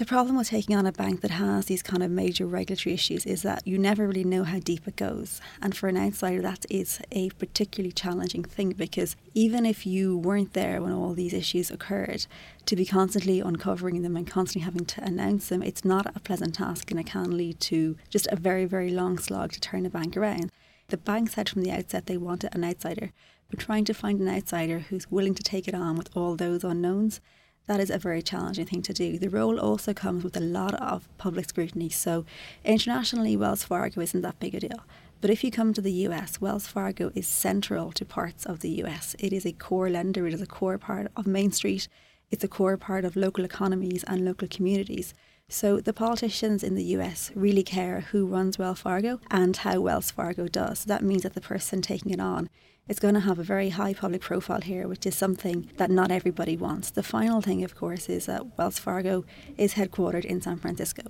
the 0.00 0.06
problem 0.06 0.38
with 0.38 0.48
taking 0.48 0.74
on 0.74 0.86
a 0.86 0.92
bank 0.92 1.20
that 1.20 1.32
has 1.32 1.66
these 1.66 1.82
kind 1.82 2.02
of 2.02 2.10
major 2.10 2.46
regulatory 2.46 2.94
issues 2.94 3.26
is 3.26 3.42
that 3.42 3.66
you 3.66 3.76
never 3.76 4.08
really 4.08 4.24
know 4.24 4.44
how 4.44 4.58
deep 4.58 4.88
it 4.88 4.96
goes. 4.96 5.42
And 5.60 5.76
for 5.76 5.88
an 5.90 5.98
outsider, 5.98 6.40
that 6.40 6.64
is 6.70 7.02
a 7.12 7.28
particularly 7.32 7.92
challenging 7.92 8.42
thing 8.42 8.70
because 8.70 9.14
even 9.34 9.66
if 9.66 9.86
you 9.86 10.16
weren't 10.16 10.54
there 10.54 10.80
when 10.80 10.92
all 10.92 11.12
these 11.12 11.34
issues 11.34 11.70
occurred, 11.70 12.26
to 12.64 12.76
be 12.76 12.86
constantly 12.86 13.40
uncovering 13.40 14.00
them 14.00 14.16
and 14.16 14.26
constantly 14.26 14.64
having 14.64 14.86
to 14.86 15.04
announce 15.04 15.50
them, 15.50 15.62
it's 15.62 15.84
not 15.84 16.16
a 16.16 16.20
pleasant 16.20 16.54
task 16.54 16.90
and 16.90 16.98
it 16.98 17.04
can 17.04 17.36
lead 17.36 17.60
to 17.60 17.98
just 18.08 18.26
a 18.32 18.36
very, 18.36 18.64
very 18.64 18.90
long 18.90 19.18
slog 19.18 19.52
to 19.52 19.60
turn 19.60 19.84
a 19.84 19.90
bank 19.90 20.16
around. 20.16 20.50
The 20.90 20.96
bank 20.96 21.30
said 21.30 21.48
from 21.48 21.62
the 21.62 21.70
outset 21.70 22.06
they 22.06 22.16
wanted 22.16 22.52
an 22.52 22.64
outsider, 22.64 23.12
but 23.48 23.60
trying 23.60 23.84
to 23.84 23.94
find 23.94 24.18
an 24.18 24.28
outsider 24.28 24.80
who's 24.80 25.08
willing 25.08 25.34
to 25.34 25.42
take 25.42 25.68
it 25.68 25.74
on 25.74 25.94
with 25.94 26.10
all 26.16 26.34
those 26.34 26.64
unknowns, 26.64 27.20
that 27.68 27.78
is 27.78 27.90
a 27.90 27.98
very 27.98 28.22
challenging 28.22 28.66
thing 28.66 28.82
to 28.82 28.92
do. 28.92 29.16
The 29.16 29.30
role 29.30 29.60
also 29.60 29.94
comes 29.94 30.24
with 30.24 30.36
a 30.36 30.40
lot 30.40 30.74
of 30.74 31.08
public 31.16 31.48
scrutiny. 31.48 31.90
So, 31.90 32.24
internationally, 32.64 33.36
Wells 33.36 33.62
Fargo 33.62 34.00
isn't 34.00 34.22
that 34.22 34.40
big 34.40 34.56
a 34.56 34.60
deal. 34.60 34.80
But 35.20 35.30
if 35.30 35.44
you 35.44 35.52
come 35.52 35.72
to 35.74 35.80
the 35.80 35.92
US, 36.08 36.40
Wells 36.40 36.66
Fargo 36.66 37.12
is 37.14 37.28
central 37.28 37.92
to 37.92 38.04
parts 38.04 38.44
of 38.44 38.58
the 38.58 38.82
US. 38.82 39.14
It 39.20 39.32
is 39.32 39.46
a 39.46 39.52
core 39.52 39.90
lender, 39.90 40.26
it 40.26 40.34
is 40.34 40.42
a 40.42 40.46
core 40.46 40.78
part 40.78 41.06
of 41.14 41.24
Main 41.24 41.52
Street, 41.52 41.86
it's 42.32 42.42
a 42.42 42.48
core 42.48 42.76
part 42.76 43.04
of 43.04 43.14
local 43.14 43.44
economies 43.44 44.02
and 44.08 44.24
local 44.24 44.48
communities. 44.48 45.14
So 45.52 45.80
the 45.80 45.92
politicians 45.92 46.62
in 46.62 46.76
the 46.76 46.84
US 46.96 47.32
really 47.34 47.64
care 47.64 48.02
who 48.12 48.24
runs 48.24 48.56
Wells 48.56 48.82
Fargo 48.82 49.20
and 49.32 49.56
how 49.56 49.80
Wells 49.80 50.12
Fargo 50.12 50.46
does. 50.46 50.84
That 50.84 51.02
means 51.02 51.24
that 51.24 51.34
the 51.34 51.40
person 51.40 51.82
taking 51.82 52.12
it 52.12 52.20
on 52.20 52.48
is 52.86 53.00
going 53.00 53.14
to 53.14 53.20
have 53.20 53.40
a 53.40 53.42
very 53.42 53.70
high 53.70 53.92
public 53.92 54.20
profile 54.20 54.60
here, 54.60 54.86
which 54.86 55.04
is 55.06 55.16
something 55.16 55.68
that 55.76 55.90
not 55.90 56.12
everybody 56.12 56.56
wants. 56.56 56.90
The 56.90 57.02
final 57.02 57.40
thing, 57.40 57.64
of 57.64 57.74
course, 57.74 58.08
is 58.08 58.26
that 58.26 58.56
Wells 58.56 58.78
Fargo 58.78 59.24
is 59.58 59.74
headquartered 59.74 60.24
in 60.24 60.40
San 60.40 60.56
Francisco. 60.56 61.02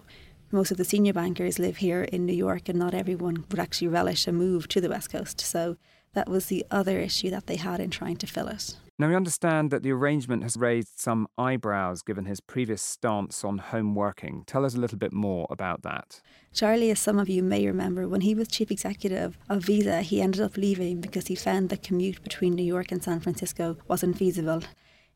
Most 0.50 0.70
of 0.70 0.78
the 0.78 0.84
senior 0.86 1.12
bankers 1.12 1.58
live 1.58 1.76
here 1.76 2.04
in 2.04 2.24
New 2.24 2.32
York, 2.32 2.70
and 2.70 2.78
not 2.78 2.94
everyone 2.94 3.44
would 3.50 3.60
actually 3.60 3.88
relish 3.88 4.26
a 4.26 4.32
move 4.32 4.68
to 4.68 4.80
the 4.80 4.88
West 4.88 5.10
Coast. 5.10 5.42
So 5.42 5.76
that 6.14 6.30
was 6.30 6.46
the 6.46 6.64
other 6.70 6.98
issue 6.98 7.28
that 7.28 7.46
they 7.46 7.56
had 7.56 7.78
in 7.78 7.90
trying 7.90 8.16
to 8.16 8.26
fill 8.26 8.48
it. 8.48 8.74
Now, 9.00 9.08
we 9.08 9.16
understand 9.16 9.70
that 9.70 9.82
the 9.82 9.92
arrangement 9.92 10.42
has 10.42 10.58
raised 10.58 11.00
some 11.00 11.26
eyebrows 11.38 12.02
given 12.02 12.26
his 12.26 12.38
previous 12.38 12.82
stance 12.82 13.42
on 13.42 13.56
home 13.56 13.94
working. 13.94 14.44
Tell 14.46 14.62
us 14.62 14.74
a 14.74 14.78
little 14.78 14.98
bit 14.98 15.10
more 15.10 15.46
about 15.48 15.80
that. 15.84 16.20
Charlie, 16.52 16.90
as 16.90 16.98
some 16.98 17.18
of 17.18 17.26
you 17.26 17.42
may 17.42 17.66
remember, 17.66 18.06
when 18.06 18.20
he 18.20 18.34
was 18.34 18.48
chief 18.48 18.70
executive 18.70 19.38
of 19.48 19.64
Visa, 19.64 20.02
he 20.02 20.20
ended 20.20 20.42
up 20.42 20.58
leaving 20.58 21.00
because 21.00 21.28
he 21.28 21.34
found 21.34 21.70
the 21.70 21.78
commute 21.78 22.22
between 22.22 22.54
New 22.54 22.62
York 22.62 22.92
and 22.92 23.02
San 23.02 23.20
Francisco 23.20 23.78
wasn't 23.88 24.18
feasible. 24.18 24.60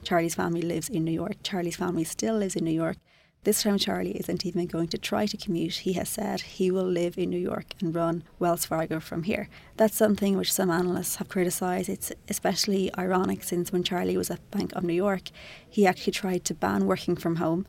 Charlie's 0.02 0.34
family 0.34 0.62
lives 0.62 0.88
in 0.88 1.04
New 1.04 1.12
York. 1.12 1.34
Charlie's 1.42 1.76
family 1.76 2.04
still 2.04 2.38
lives 2.38 2.56
in 2.56 2.64
New 2.64 2.70
York. 2.70 2.96
This 3.44 3.62
time, 3.62 3.76
Charlie 3.76 4.16
isn't 4.16 4.46
even 4.46 4.64
going 4.64 4.88
to 4.88 4.96
try 4.96 5.26
to 5.26 5.36
commute. 5.36 5.74
He 5.74 5.92
has 5.92 6.08
said 6.08 6.40
he 6.40 6.70
will 6.70 6.86
live 6.86 7.18
in 7.18 7.28
New 7.28 7.38
York 7.38 7.74
and 7.78 7.94
run 7.94 8.24
Wells 8.38 8.64
Fargo 8.64 9.00
from 9.00 9.24
here. 9.24 9.50
That's 9.76 9.94
something 9.94 10.38
which 10.38 10.50
some 10.50 10.70
analysts 10.70 11.16
have 11.16 11.28
criticised. 11.28 11.90
It's 11.90 12.10
especially 12.30 12.90
ironic 12.96 13.44
since 13.44 13.70
when 13.70 13.82
Charlie 13.82 14.16
was 14.16 14.30
at 14.30 14.50
Bank 14.50 14.72
of 14.72 14.82
New 14.82 14.94
York, 14.94 15.24
he 15.68 15.86
actually 15.86 16.14
tried 16.14 16.46
to 16.46 16.54
ban 16.54 16.86
working 16.86 17.16
from 17.16 17.36
home. 17.36 17.66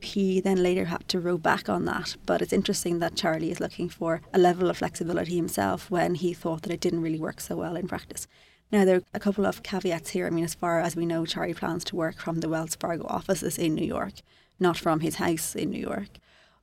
He 0.00 0.40
then 0.40 0.60
later 0.60 0.86
had 0.86 1.08
to 1.10 1.20
row 1.20 1.38
back 1.38 1.68
on 1.68 1.84
that. 1.84 2.16
But 2.26 2.42
it's 2.42 2.52
interesting 2.52 2.98
that 2.98 3.14
Charlie 3.14 3.52
is 3.52 3.60
looking 3.60 3.88
for 3.88 4.20
a 4.32 4.38
level 4.38 4.68
of 4.68 4.78
flexibility 4.78 5.36
himself 5.36 5.92
when 5.92 6.16
he 6.16 6.34
thought 6.34 6.62
that 6.62 6.72
it 6.72 6.80
didn't 6.80 7.02
really 7.02 7.20
work 7.20 7.40
so 7.40 7.54
well 7.54 7.76
in 7.76 7.86
practice. 7.86 8.26
Now, 8.72 8.84
there 8.84 8.96
are 8.96 9.02
a 9.14 9.20
couple 9.20 9.46
of 9.46 9.62
caveats 9.62 10.10
here. 10.10 10.26
I 10.26 10.30
mean, 10.30 10.42
as 10.42 10.54
far 10.54 10.80
as 10.80 10.96
we 10.96 11.06
know, 11.06 11.24
Charlie 11.24 11.54
plans 11.54 11.84
to 11.84 11.96
work 11.96 12.16
from 12.16 12.40
the 12.40 12.48
Wells 12.48 12.74
Fargo 12.74 13.06
offices 13.06 13.58
in 13.58 13.76
New 13.76 13.86
York 13.86 14.14
not 14.58 14.76
from 14.76 15.00
his 15.00 15.16
house 15.16 15.54
in 15.54 15.70
New 15.70 15.80
York. 15.80 16.08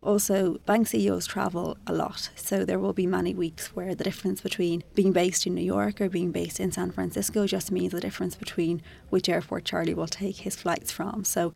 Also, 0.04 0.58
bank 0.66 0.88
CEOs 0.88 1.28
travel 1.28 1.78
a 1.86 1.94
lot, 1.94 2.32
so 2.36 2.66
there 2.66 2.80
will 2.80 2.94
be 2.94 3.06
many 3.06 3.36
weeks 3.36 3.76
where 3.76 3.94
the 3.94 4.04
difference 4.04 4.42
between 4.42 4.84
being 4.96 5.12
based 5.12 5.46
in 5.46 5.54
New 5.54 5.62
York 5.62 6.02
or 6.02 6.10
being 6.10 6.32
based 6.32 6.60
in 6.60 6.72
San 6.72 6.90
Francisco 6.90 7.46
just 7.46 7.72
means 7.72 7.92
the 7.92 8.02
difference 8.02 8.36
between 8.36 8.82
which 9.10 9.30
airport 9.30 9.64
Charlie 9.64 9.94
will 9.94 10.08
take 10.08 10.38
his 10.38 10.56
flights 10.56 10.92
from. 10.92 11.24
So 11.24 11.54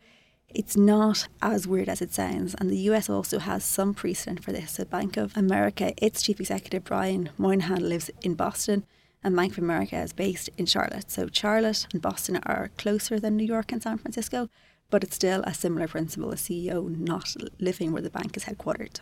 it's 0.48 0.76
not 0.76 1.28
as 1.42 1.66
weird 1.66 1.88
as 1.88 2.00
it 2.00 2.12
sounds. 2.12 2.54
And 2.54 2.70
the 2.70 2.78
US 2.90 3.10
also 3.10 3.38
has 3.40 3.64
some 3.64 3.94
precedent 3.94 4.44
for 4.44 4.52
this. 4.52 4.72
So, 4.72 4.84
Bank 4.84 5.16
of 5.16 5.36
America, 5.36 5.92
its 5.98 6.22
chief 6.22 6.40
executive, 6.40 6.84
Brian 6.84 7.30
Moynihan, 7.36 7.88
lives 7.88 8.10
in 8.22 8.34
Boston, 8.34 8.84
and 9.24 9.34
Bank 9.34 9.52
of 9.52 9.58
America 9.58 10.00
is 10.00 10.12
based 10.12 10.50
in 10.56 10.66
Charlotte. 10.66 11.10
So, 11.10 11.28
Charlotte 11.32 11.86
and 11.92 12.00
Boston 12.00 12.38
are 12.44 12.70
closer 12.78 13.18
than 13.18 13.36
New 13.36 13.44
York 13.44 13.72
and 13.72 13.82
San 13.82 13.98
Francisco 13.98 14.48
but 14.90 15.02
it's 15.04 15.16
still 15.16 15.42
a 15.44 15.54
similar 15.54 15.88
principle 15.88 16.32
a 16.32 16.36
CEO 16.36 16.88
not 16.96 17.34
living 17.58 17.92
where 17.92 18.02
the 18.02 18.10
bank 18.10 18.36
is 18.36 18.44
headquartered. 18.44 19.00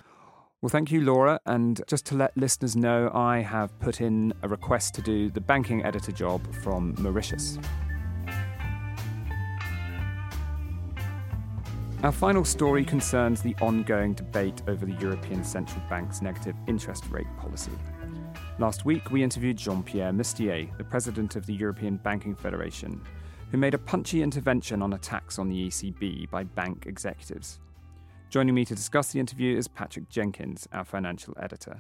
Well, 0.63 0.71
thank 0.71 0.91
you, 0.91 1.03
Laura. 1.03 1.39
And 1.45 1.83
just 1.87 2.07
to 2.07 2.15
let 2.15 2.35
listeners 2.37 2.75
know, 2.75 3.11
I 3.13 3.41
have 3.41 3.79
put 3.81 4.01
in 4.01 4.33
a 4.43 4.49
request 4.49 4.95
to 4.95 5.03
do 5.03 5.31
the 5.31 5.41
banking 5.41 5.85
editor 5.85 6.11
job 6.11 6.41
from 6.63 6.95
Mauritius. 6.99 7.59
Our 12.03 12.13
final 12.13 12.45
story 12.45 12.85
concerns 12.85 13.41
the 13.41 13.57
ongoing 13.63 14.13
debate 14.13 14.63
over 14.69 14.85
the 14.85 14.93
European 14.95 15.43
Central 15.43 15.83
Bank's 15.89 16.21
negative 16.21 16.55
interest 16.67 17.05
rate 17.11 17.27
policy. 17.39 17.73
Last 18.59 18.85
week, 18.85 19.11
we 19.11 19.23
interviewed 19.23 19.57
Jean 19.57 19.83
Pierre 19.83 20.13
Mustier, 20.13 20.75
the 20.77 20.85
president 20.85 21.35
of 21.35 21.45
the 21.47 21.55
European 21.55 21.97
Banking 21.97 22.35
Federation, 22.35 23.03
who 23.51 23.59
made 23.59 23.75
a 23.75 23.79
punchy 23.79 24.23
intervention 24.23 24.83
on 24.83 24.93
attacks 24.93 25.39
on 25.39 25.49
the 25.49 25.69
ECB 25.69 26.31
by 26.31 26.45
bank 26.45 26.87
executives. 26.87 27.61
Joining 28.31 28.55
me 28.55 28.65
to 28.65 28.75
discuss 28.75 29.13
the 29.13 29.21
interview 29.21 29.57
is 29.57 29.69
Patrick 29.69 30.09
Jenkins, 30.09 30.67
our 30.73 30.85
financial 30.85 31.35
editor. 31.41 31.77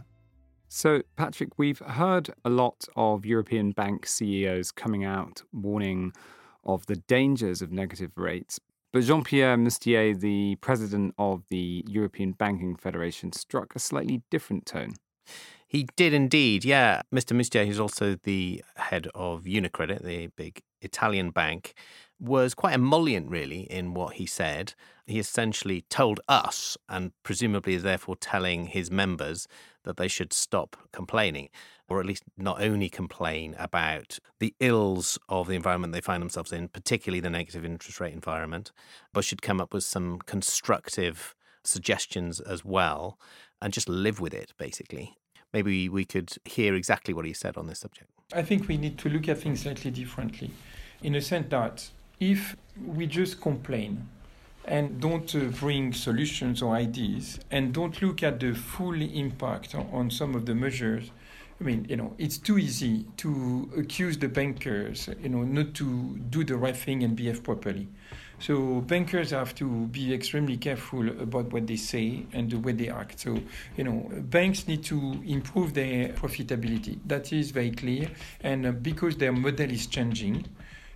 So, 0.69 1.03
Patrick, 1.17 1.59
we've 1.59 1.79
heard 1.81 2.31
a 2.45 2.51
lot 2.51 2.87
of 2.97 3.25
European 3.27 3.73
bank 3.73 4.07
CEOs 4.07 4.73
coming 4.73 5.05
out 5.05 5.43
warning 5.53 6.13
of 6.65 6.87
the 6.87 6.97
dangers 6.97 7.63
of 7.63 7.73
negative 7.73 8.13
rates. 8.17 8.59
But 8.93 9.03
Jean 9.03 9.25
Pierre 9.25 9.57
Mustier, 9.57 10.19
the 10.19 10.57
president 10.61 11.15
of 11.19 11.43
the 11.49 11.85
European 11.89 12.33
Banking 12.33 12.77
Federation, 12.77 13.33
struck 13.33 13.75
a 13.75 13.79
slightly 13.81 14.23
different 14.31 14.67
tone. 14.67 14.95
He 15.67 15.89
did 15.97 16.15
indeed, 16.15 16.65
yeah. 16.65 17.03
Mr. 17.13 17.37
Mustier, 17.37 17.67
who's 17.67 17.81
also 17.81 18.17
the 18.23 18.63
head 18.77 19.09
of 19.15 19.43
UniCredit, 19.43 20.05
the 20.05 20.29
big 20.37 20.63
Italian 20.85 21.31
bank, 21.31 21.75
was 22.21 22.55
quite 22.55 22.75
emollient, 22.75 23.29
really, 23.29 23.63
in 23.63 23.93
what 23.93 24.15
he 24.15 24.27
said. 24.27 24.75
He 25.07 25.19
essentially 25.19 25.83
told 25.83 26.21
us, 26.29 26.77
and 26.89 27.13
presumably 27.23 27.75
is 27.75 27.83
therefore 27.83 28.17
telling 28.17 28.67
his 28.67 28.91
members, 28.91 29.47
that 29.85 29.97
they 29.97 30.09
should 30.09 30.33
stop 30.33 30.77
complaining, 30.93 31.51
or 31.89 32.01
at 32.01 32.07
least 32.07 32.25
not 32.39 32.63
only 32.63 32.89
complain 32.89 33.55
about 33.59 34.19
the 34.41 34.55
ills 34.61 35.19
of 35.29 35.47
the 35.47 35.57
environment 35.57 35.93
they 35.93 36.01
find 36.01 36.23
themselves 36.23 36.53
in, 36.53 36.69
particularly 36.69 37.21
the 37.21 37.29
negative 37.29 37.65
interest 37.65 38.01
rate 38.01 38.15
environment, 38.15 38.73
but 39.13 39.25
should 39.25 39.43
come 39.43 39.61
up 39.61 39.75
with 39.75 39.85
some 39.85 40.19
constructive 40.21 41.35
suggestions 41.65 42.41
as 42.41 42.65
well 42.65 43.19
and 43.61 43.73
just 43.73 43.89
live 43.89 44.21
with 44.21 44.33
it, 44.35 44.53
basically. 44.59 45.17
Maybe 45.55 45.89
we 45.89 46.05
could 46.05 46.37
hear 46.45 46.75
exactly 46.75 47.15
what 47.15 47.25
he 47.25 47.33
said 47.33 47.57
on 47.57 47.69
this 47.69 47.79
subject. 47.79 48.11
I 48.35 48.43
think 48.43 48.67
we 48.67 48.77
need 48.77 48.99
to 48.99 49.09
look 49.09 49.29
at 49.29 49.39
things 49.39 49.63
slightly 49.63 49.93
differently 49.93 50.51
in 51.01 51.15
a 51.15 51.21
sense 51.21 51.47
that 51.51 51.89
if 52.19 52.57
we 52.85 53.07
just 53.07 53.41
complain 53.41 54.09
and 54.65 55.01
don't 55.01 55.33
uh, 55.37 55.45
bring 55.61 55.93
solutions 55.93 56.61
or 56.61 56.75
ideas 56.75 57.39
and 57.53 57.73
don't 57.73 58.03
look 58.03 58.23
at 58.25 58.41
the 58.41 58.53
full 58.53 59.01
impact 59.01 59.77
on, 59.77 59.89
on 59.93 60.11
some 60.11 60.35
of 60.35 60.45
the 60.47 60.57
measures, 60.57 61.13
I 61.61 61.65
mean, 61.65 61.87
you 61.89 61.97
know, 61.97 62.15
it's 62.19 62.37
too 62.37 62.59
easy 62.59 63.07
to 63.19 63.71
accuse 63.77 64.19
the 64.19 64.29
bankers, 64.29 65.09
you 65.23 65.29
know, 65.29 65.45
not 65.45 65.75
to 65.75 66.19
do 66.31 66.43
the 66.45 66.57
right 66.57 66.77
thing 66.77 67.05
and 67.05 67.15
behave 67.15 67.45
properly. 67.45 67.87
So 68.41 68.81
bankers 68.81 69.31
have 69.31 69.55
to 69.57 69.87
be 69.87 70.13
extremely 70.13 70.57
careful 70.57 71.09
about 71.09 71.53
what 71.53 71.67
they 71.67 71.77
say 71.77 72.27
and 72.33 72.51
the 72.51 72.59
way 72.59 72.73
they 72.73 72.89
act. 72.89 73.21
So, 73.21 73.39
you 73.77 73.85
know, 73.85 74.11
banks 74.13 74.67
need 74.67 74.83
to 74.85 75.23
improve 75.25 75.75
their 75.75 76.09
profitability. 76.09 76.99
That 77.07 77.33
is 77.33 77.53
very 77.53 77.71
clear. 77.71 78.11
And 78.41 78.67
uh, 78.67 78.73
because 78.73 79.17
their 79.17 79.33
model 79.33 79.71
is 79.71 79.87
changing, 79.87 80.47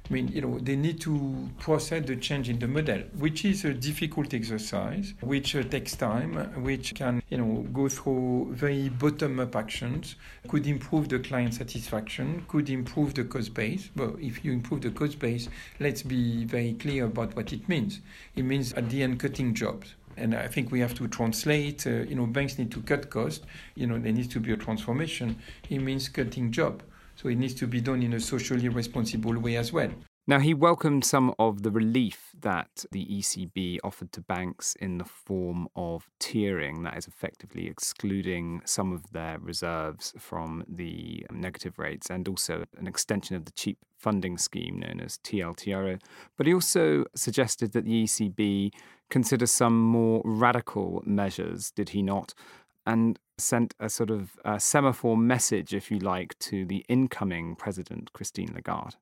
I 0.08 0.14
mean, 0.14 0.28
you 0.28 0.40
know, 0.40 0.58
they 0.58 0.76
need 0.76 1.00
to 1.02 1.50
process 1.58 2.06
the 2.06 2.16
change 2.16 2.48
in 2.48 2.58
the 2.58 2.66
model, 2.66 3.02
which 3.18 3.44
is 3.44 3.64
a 3.66 3.74
difficult 3.74 4.32
exercise, 4.32 5.12
which 5.20 5.54
uh, 5.54 5.62
takes 5.62 5.96
time, 5.96 6.34
which 6.62 6.94
can, 6.94 7.22
you 7.28 7.36
know, 7.36 7.66
go 7.74 7.90
through 7.90 8.48
very 8.52 8.88
bottom-up 8.88 9.54
actions, 9.54 10.16
could 10.48 10.66
improve 10.66 11.10
the 11.10 11.18
client 11.18 11.54
satisfaction, 11.54 12.44
could 12.48 12.70
improve 12.70 13.12
the 13.14 13.24
cost 13.24 13.52
base. 13.52 13.90
But 13.94 14.18
if 14.18 14.44
you 14.44 14.52
improve 14.52 14.80
the 14.80 14.90
cost 14.90 15.18
base, 15.18 15.50
let's 15.78 16.02
be 16.02 16.44
very 16.44 16.72
clear 16.72 17.04
about 17.04 17.36
what 17.36 17.52
it 17.52 17.68
means. 17.68 18.00
It 18.34 18.44
means 18.44 18.72
at 18.72 18.88
the 18.88 19.02
end 19.02 19.20
cutting 19.20 19.52
jobs 19.52 19.94
and 20.16 20.34
I 20.34 20.48
think 20.48 20.72
we 20.72 20.80
have 20.80 20.94
to 20.94 21.06
translate. 21.08 21.86
Uh, 21.86 22.00
you 22.00 22.16
know, 22.16 22.26
banks 22.26 22.58
need 22.58 22.72
to 22.72 22.82
cut 22.82 23.08
costs. 23.08 23.46
You 23.76 23.86
know, 23.86 23.98
there 23.98 24.12
needs 24.12 24.28
to 24.28 24.40
be 24.40 24.52
a 24.52 24.56
transformation. 24.56 25.36
It 25.70 25.78
means 25.78 26.08
cutting 26.08 26.50
job. 26.50 26.82
So 27.20 27.28
it 27.28 27.36
needs 27.36 27.54
to 27.54 27.66
be 27.66 27.80
done 27.80 28.04
in 28.04 28.12
a 28.12 28.20
socially 28.20 28.68
responsible 28.68 29.36
way 29.40 29.56
as 29.56 29.72
well. 29.72 29.90
Now, 30.28 30.38
he 30.38 30.54
welcomed 30.54 31.04
some 31.04 31.34
of 31.38 31.62
the 31.62 31.70
relief 31.70 32.30
that 32.38 32.84
the 32.92 33.04
ECB 33.06 33.78
offered 33.82 34.12
to 34.12 34.20
banks 34.20 34.76
in 34.76 34.98
the 34.98 35.04
form 35.04 35.68
of 35.74 36.08
tiering, 36.20 36.84
that 36.84 36.96
is 36.96 37.08
effectively 37.08 37.66
excluding 37.66 38.60
some 38.64 38.92
of 38.92 39.10
their 39.10 39.38
reserves 39.40 40.14
from 40.16 40.64
the 40.68 41.26
negative 41.32 41.78
rates, 41.78 42.08
and 42.08 42.28
also 42.28 42.66
an 42.76 42.86
extension 42.86 43.34
of 43.34 43.46
the 43.46 43.52
cheap 43.52 43.78
funding 43.96 44.38
scheme 44.38 44.78
known 44.78 45.00
as 45.00 45.18
TLTRO. 45.24 46.00
But 46.36 46.46
he 46.46 46.54
also 46.54 47.06
suggested 47.16 47.72
that 47.72 47.84
the 47.84 48.04
ECB 48.04 48.70
consider 49.10 49.46
some 49.46 49.80
more 49.80 50.22
radical 50.24 51.02
measures, 51.04 51.72
did 51.72 51.88
he 51.88 52.02
not? 52.02 52.34
And 52.88 53.18
sent 53.36 53.74
a 53.78 53.88
sort 53.88 54.10
of 54.10 54.38
uh, 54.44 54.58
semaphore 54.58 55.16
message, 55.16 55.74
if 55.74 55.90
you 55.90 55.98
like, 55.98 56.38
to 56.40 56.64
the 56.64 56.84
incoming 56.88 57.54
president, 57.54 58.12
Christine 58.12 58.52
Lagarde. 58.54 58.96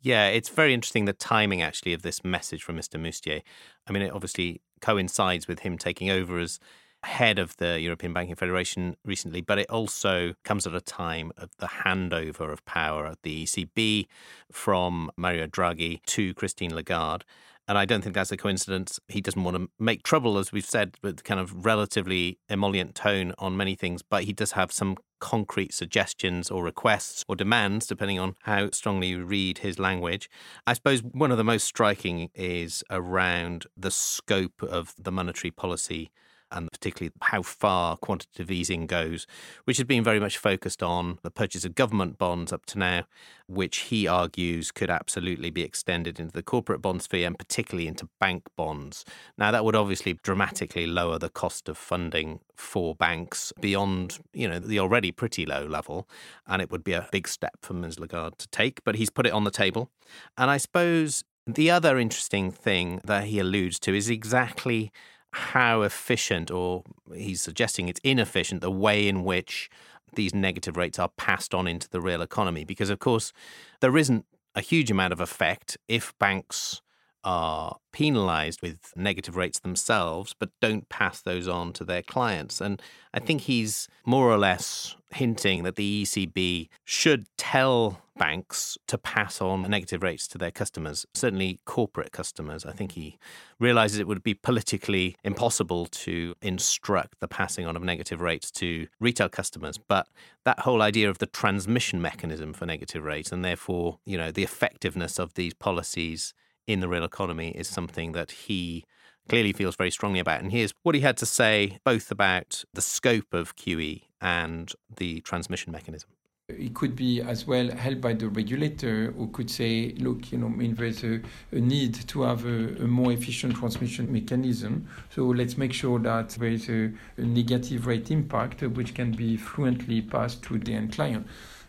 Yeah, 0.00 0.28
it's 0.28 0.48
very 0.48 0.74
interesting 0.74 1.04
the 1.04 1.12
timing 1.12 1.60
actually 1.60 1.92
of 1.92 2.02
this 2.02 2.24
message 2.24 2.62
from 2.62 2.76
Mr. 2.76 3.00
Mustier. 3.00 3.42
I 3.86 3.92
mean, 3.92 4.02
it 4.02 4.12
obviously 4.12 4.62
coincides 4.80 5.46
with 5.46 5.60
him 5.60 5.76
taking 5.76 6.10
over 6.10 6.38
as 6.38 6.58
head 7.04 7.38
of 7.38 7.56
the 7.58 7.80
European 7.80 8.12
Banking 8.12 8.34
Federation 8.34 8.96
recently, 9.04 9.40
but 9.40 9.58
it 9.58 9.70
also 9.70 10.34
comes 10.44 10.66
at 10.66 10.74
a 10.74 10.80
time 10.80 11.32
of 11.36 11.50
the 11.58 11.66
handover 11.66 12.52
of 12.52 12.64
power 12.64 13.06
at 13.06 13.22
the 13.22 13.44
ECB 13.44 14.06
from 14.50 15.10
Mario 15.16 15.46
Draghi 15.46 16.02
to 16.06 16.34
Christine 16.34 16.74
Lagarde. 16.74 17.24
And 17.68 17.76
I 17.76 17.84
don't 17.84 18.00
think 18.00 18.14
that's 18.14 18.32
a 18.32 18.36
coincidence. 18.38 18.98
He 19.08 19.20
doesn't 19.20 19.44
want 19.44 19.58
to 19.58 19.68
make 19.78 20.02
trouble, 20.02 20.38
as 20.38 20.52
we've 20.52 20.64
said, 20.64 20.96
with 21.02 21.22
kind 21.22 21.38
of 21.38 21.66
relatively 21.66 22.38
emollient 22.48 22.94
tone 22.94 23.34
on 23.36 23.58
many 23.58 23.74
things, 23.74 24.00
but 24.00 24.24
he 24.24 24.32
does 24.32 24.52
have 24.52 24.72
some 24.72 24.96
concrete 25.20 25.74
suggestions 25.74 26.50
or 26.50 26.64
requests 26.64 27.24
or 27.28 27.36
demands, 27.36 27.86
depending 27.86 28.18
on 28.18 28.36
how 28.44 28.70
strongly 28.70 29.08
you 29.08 29.22
read 29.22 29.58
his 29.58 29.78
language. 29.78 30.30
I 30.66 30.72
suppose 30.72 31.02
one 31.02 31.30
of 31.30 31.36
the 31.36 31.44
most 31.44 31.64
striking 31.64 32.30
is 32.34 32.82
around 32.90 33.66
the 33.76 33.90
scope 33.90 34.62
of 34.62 34.94
the 34.98 35.12
monetary 35.12 35.50
policy 35.50 36.10
and 36.50 36.70
particularly 36.72 37.12
how 37.22 37.42
far 37.42 37.96
quantitative 37.96 38.50
easing 38.50 38.86
goes, 38.86 39.26
which 39.64 39.76
has 39.76 39.86
been 39.86 40.04
very 40.04 40.20
much 40.20 40.38
focused 40.38 40.82
on 40.82 41.18
the 41.22 41.30
purchase 41.30 41.64
of 41.64 41.74
government 41.74 42.18
bonds 42.18 42.52
up 42.52 42.66
to 42.66 42.78
now, 42.78 43.04
which 43.46 43.78
he 43.78 44.06
argues 44.06 44.70
could 44.70 44.90
absolutely 44.90 45.50
be 45.50 45.62
extended 45.62 46.20
into 46.20 46.32
the 46.32 46.42
corporate 46.42 46.82
bond 46.82 47.02
sphere 47.02 47.26
and 47.26 47.38
particularly 47.38 47.88
into 47.88 48.08
bank 48.20 48.44
bonds. 48.56 49.04
Now, 49.36 49.50
that 49.50 49.64
would 49.64 49.76
obviously 49.76 50.14
dramatically 50.22 50.86
lower 50.86 51.18
the 51.18 51.30
cost 51.30 51.68
of 51.68 51.78
funding 51.78 52.40
for 52.56 52.94
banks 52.94 53.52
beyond, 53.60 54.18
you 54.32 54.48
know, 54.48 54.58
the 54.58 54.78
already 54.78 55.12
pretty 55.12 55.46
low 55.46 55.64
level, 55.64 56.08
and 56.46 56.60
it 56.60 56.70
would 56.70 56.84
be 56.84 56.92
a 56.92 57.08
big 57.12 57.28
step 57.28 57.56
for 57.62 57.74
Ms. 57.74 57.98
Lagarde 57.98 58.36
to 58.38 58.48
take, 58.48 58.82
but 58.84 58.96
he's 58.96 59.10
put 59.10 59.26
it 59.26 59.32
on 59.32 59.44
the 59.44 59.50
table. 59.50 59.90
And 60.36 60.50
I 60.50 60.56
suppose 60.56 61.24
the 61.46 61.70
other 61.70 61.98
interesting 61.98 62.50
thing 62.50 63.00
that 63.04 63.24
he 63.24 63.38
alludes 63.38 63.78
to 63.80 63.94
is 63.94 64.10
exactly 64.10 64.92
how 65.38 65.82
efficient, 65.82 66.50
or 66.50 66.82
he's 67.14 67.40
suggesting 67.40 67.88
it's 67.88 68.00
inefficient, 68.02 68.60
the 68.60 68.70
way 68.70 69.08
in 69.08 69.24
which 69.24 69.70
these 70.14 70.34
negative 70.34 70.76
rates 70.76 70.98
are 70.98 71.10
passed 71.16 71.54
on 71.54 71.66
into 71.66 71.88
the 71.88 72.00
real 72.00 72.22
economy. 72.22 72.64
Because, 72.64 72.90
of 72.90 72.98
course, 72.98 73.32
there 73.80 73.96
isn't 73.96 74.24
a 74.54 74.60
huge 74.60 74.90
amount 74.90 75.12
of 75.12 75.20
effect 75.20 75.76
if 75.86 76.18
banks 76.18 76.82
are 77.24 77.76
penalized 77.92 78.62
with 78.62 78.92
negative 78.96 79.36
rates 79.36 79.58
themselves, 79.58 80.34
but 80.38 80.50
don't 80.60 80.88
pass 80.88 81.20
those 81.20 81.48
on 81.48 81.72
to 81.74 81.84
their 81.84 82.02
clients. 82.02 82.60
And 82.60 82.80
I 83.12 83.20
think 83.20 83.42
he's 83.42 83.88
more 84.04 84.30
or 84.30 84.38
less 84.38 84.96
hinting 85.10 85.62
that 85.64 85.76
the 85.76 86.02
ECB 86.04 86.68
should 86.84 87.26
tell 87.36 88.02
banks 88.18 88.76
to 88.88 88.98
pass 88.98 89.40
on 89.40 89.62
negative 89.62 90.02
rates 90.02 90.26
to 90.28 90.38
their 90.38 90.50
customers, 90.50 91.06
certainly 91.14 91.60
corporate 91.64 92.12
customers. 92.12 92.66
I 92.66 92.72
think 92.72 92.92
he 92.92 93.16
realizes 93.58 93.98
it 93.98 94.08
would 94.08 94.22
be 94.22 94.34
politically 94.34 95.16
impossible 95.24 95.86
to 95.86 96.34
instruct 96.42 97.20
the 97.20 97.28
passing 97.28 97.66
on 97.66 97.76
of 97.76 97.82
negative 97.82 98.20
rates 98.20 98.50
to 98.52 98.88
retail 99.00 99.28
customers. 99.28 99.78
But 99.78 100.08
that 100.44 100.60
whole 100.60 100.82
idea 100.82 101.08
of 101.08 101.18
the 101.18 101.26
transmission 101.26 102.02
mechanism 102.02 102.52
for 102.52 102.66
negative 102.66 103.04
rates 103.04 103.32
and 103.32 103.44
therefore, 103.44 103.98
you 104.04 104.18
know, 104.18 104.30
the 104.30 104.44
effectiveness 104.44 105.18
of 105.18 105.34
these 105.34 105.54
policies 105.54 106.34
in 106.68 106.80
the 106.80 106.86
real 106.86 107.02
economy 107.02 107.48
is 107.50 107.66
something 107.66 108.12
that 108.12 108.30
he 108.30 108.84
clearly 109.28 109.52
feels 109.52 109.74
very 109.74 109.90
strongly 109.90 110.20
about. 110.20 110.42
And 110.42 110.52
here's 110.52 110.72
what 110.82 110.94
he 110.94 111.00
had 111.00 111.16
to 111.16 111.26
say 111.26 111.78
both 111.82 112.10
about 112.10 112.64
the 112.74 112.82
scope 112.82 113.32
of 113.32 113.56
QE 113.56 114.02
and 114.20 114.72
the 114.94 115.20
transmission 115.22 115.72
mechanism. 115.72 116.10
It 116.48 116.72
could 116.72 116.96
be 116.96 117.20
as 117.20 117.46
well 117.46 117.70
held 117.70 118.00
by 118.00 118.14
the 118.14 118.28
regulator 118.28 119.12
who 119.12 119.28
could 119.28 119.50
say, 119.50 119.94
look, 119.98 120.32
you 120.32 120.38
know, 120.38 120.50
there's 120.74 121.04
a, 121.04 121.20
a 121.52 121.60
need 121.60 121.94
to 122.08 122.22
have 122.22 122.46
a, 122.46 122.84
a, 122.84 122.86
more 122.86 123.12
efficient 123.12 123.56
transmission 123.56 124.10
mechanism. 124.10 124.88
So 125.14 125.26
let's 125.26 125.58
make 125.58 125.74
sure 125.74 125.98
that 125.98 126.30
there 126.30 126.48
is 126.48 126.70
a, 126.70 126.90
a 127.18 127.20
negative 127.20 127.86
rate 127.86 128.10
impact 128.10 128.62
which 128.62 128.94
can 128.94 129.12
be 129.12 129.36
fluently 129.36 130.00
passed 130.00 130.42
to 130.44 130.58
the 130.58 130.72
end 130.72 130.92
client 130.92 131.26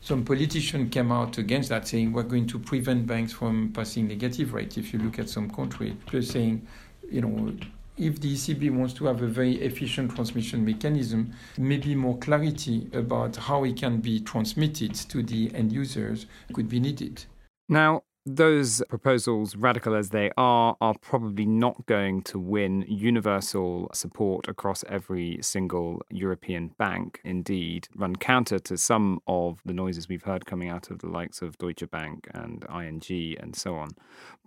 some 0.09 0.25
politicians 0.25 0.91
came 0.91 1.11
out 1.11 1.37
against 1.37 1.69
that, 1.69 1.87
saying 1.87 2.11
we're 2.11 2.23
going 2.23 2.47
to 2.47 2.57
prevent 2.57 3.05
banks 3.05 3.31
from 3.31 3.71
passing 3.71 4.07
negative 4.07 4.55
rates. 4.55 4.75
If 4.75 4.91
you 4.91 4.97
look 4.97 5.19
at 5.19 5.29
some 5.29 5.51
countries, 5.51 5.93
saying, 6.21 6.65
you 7.11 7.21
know, 7.21 7.53
if 7.95 8.19
the 8.19 8.33
ECB 8.33 8.71
wants 8.71 8.95
to 8.95 9.05
have 9.05 9.21
a 9.21 9.27
very 9.27 9.61
efficient 9.61 10.15
transmission 10.15 10.65
mechanism, 10.65 11.31
maybe 11.59 11.93
more 11.93 12.17
clarity 12.17 12.89
about 12.91 13.35
how 13.35 13.63
it 13.65 13.77
can 13.77 13.97
be 14.01 14.19
transmitted 14.21 14.95
to 14.95 15.21
the 15.21 15.53
end 15.53 15.71
users 15.71 16.25
could 16.53 16.67
be 16.67 16.79
needed. 16.79 17.23
Now, 17.67 18.01
those 18.35 18.81
proposals, 18.89 19.55
radical 19.55 19.95
as 19.95 20.09
they 20.09 20.31
are, 20.37 20.75
are 20.81 20.95
probably 21.01 21.45
not 21.45 21.85
going 21.85 22.21
to 22.23 22.39
win 22.39 22.85
universal 22.87 23.89
support 23.93 24.47
across 24.47 24.83
every 24.87 25.39
single 25.41 26.01
European 26.09 26.69
bank. 26.77 27.19
Indeed, 27.23 27.87
run 27.95 28.15
counter 28.15 28.59
to 28.59 28.77
some 28.77 29.19
of 29.27 29.61
the 29.65 29.73
noises 29.73 30.07
we've 30.07 30.23
heard 30.23 30.45
coming 30.45 30.69
out 30.69 30.91
of 30.91 30.99
the 30.99 31.07
likes 31.07 31.41
of 31.41 31.57
Deutsche 31.57 31.89
Bank 31.89 32.27
and 32.33 32.65
ING 32.69 33.35
and 33.39 33.55
so 33.55 33.75
on. 33.75 33.89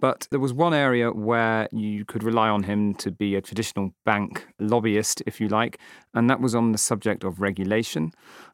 But 0.00 0.28
there 0.30 0.40
was 0.40 0.52
one 0.52 0.74
area 0.74 1.10
where 1.10 1.68
you 1.72 2.04
could 2.04 2.22
rely 2.22 2.48
on 2.48 2.64
him 2.64 2.94
to 2.96 3.10
be 3.10 3.34
a 3.34 3.40
traditional 3.40 3.92
bank 4.04 4.46
lobbyist, 4.58 5.22
if 5.26 5.40
you 5.40 5.48
like, 5.48 5.78
and 6.14 6.28
that 6.30 6.40
was 6.40 6.54
on 6.54 6.72
the 6.72 6.78
subject 6.78 7.24
of 7.24 7.40
regulation. 7.40 8.12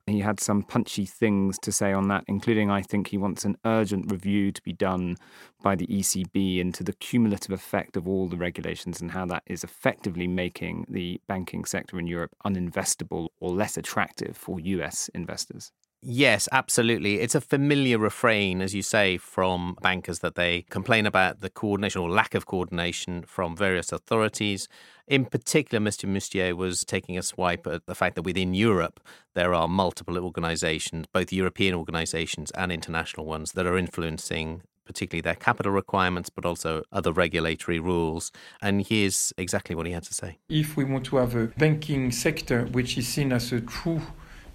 He 0.09 0.21
had 0.21 0.41
some 0.41 0.63
punchy 0.63 1.05
things 1.05 1.59
to 1.61 1.71
say 1.71 1.93
on 1.93 2.09
that, 2.09 2.25
including 2.27 2.71
I 2.71 2.83
think 2.83 3.09
he 3.09 3.19
wants 3.19 3.45
an 3.45 3.57
urgent 3.65 4.11
review 4.11 4.53
to 4.53 4.63
be 4.63 4.73
done 4.73 5.17
by 5.63 5.75
the 5.75 5.87
ECB 5.87 6.59
into 6.59 6.83
the 6.83 6.93
cumulative 6.95 7.53
effect 7.53 7.97
of 7.97 8.09
all 8.09 8.29
the 8.29 8.37
regulations 8.37 9.01
and 9.01 9.11
how 9.11 9.27
that 9.27 9.43
is 9.47 9.65
effectively 9.65 10.27
making 10.27 10.87
the 10.89 11.21
banking 11.27 11.65
sector 11.65 11.99
in 11.99 12.07
Europe 12.07 12.35
uninvestable 12.45 13.29
or 13.41 13.51
less 13.51 13.77
attractive 13.77 14.37
for 14.37 14.59
US 14.61 15.09
investors. 15.15 15.73
Yes, 16.01 16.49
absolutely. 16.53 17.21
It's 17.21 17.35
a 17.35 17.41
familiar 17.41 17.99
refrain, 17.99 18.63
as 18.63 18.75
you 18.75 18.83
say, 18.83 19.17
from 19.17 19.77
bankers 19.83 20.21
that 20.21 20.37
they 20.37 20.63
complain 20.71 21.07
about 21.07 21.41
the 21.41 21.51
coordination 21.51 22.01
or 22.01 22.09
lack 22.09 22.35
of 22.35 22.47
coordination 22.47 23.23
from 23.23 23.57
various 23.57 23.91
authorities. 23.91 24.69
In 25.09 25.25
particular, 25.25 25.85
Mr. 25.85 26.09
Mustier 26.09 26.55
was 26.57 26.85
taking 26.85 27.19
a 27.19 27.23
swipe 27.23 27.67
at 27.67 27.87
the 27.87 27.97
fact 27.97 28.15
that 28.15 28.23
within 28.23 28.55
Europe 28.55 29.01
there 29.35 29.55
are 29.55 29.67
multiple 29.67 30.19
organizations, 30.19 31.07
both 31.13 31.33
European 31.33 31.75
organizations 31.75 32.53
and 32.53 32.71
international 32.71 33.27
ones, 33.27 33.53
that 33.53 33.67
are 33.67 33.77
influencing 33.77 34.63
particularly 34.85 35.21
their 35.21 35.35
capital 35.35 35.71
requirements, 35.73 36.31
but 36.31 36.47
also 36.47 36.83
other 36.93 37.13
regulatory 37.13 37.79
rules. 37.79 38.33
And 38.63 38.87
here's 38.87 39.35
exactly 39.37 39.75
what 39.75 39.87
he 39.87 39.93
had 39.93 40.05
to 40.05 40.15
say. 40.15 40.39
If 40.49 40.77
we 40.77 40.85
want 40.85 41.05
to 41.07 41.17
have 41.17 41.35
a 41.35 41.49
banking 41.59 42.11
sector 42.11 42.65
which 42.67 42.97
is 42.97 43.07
seen 43.07 43.33
as 43.33 43.53
a 43.53 43.61
true 43.61 44.01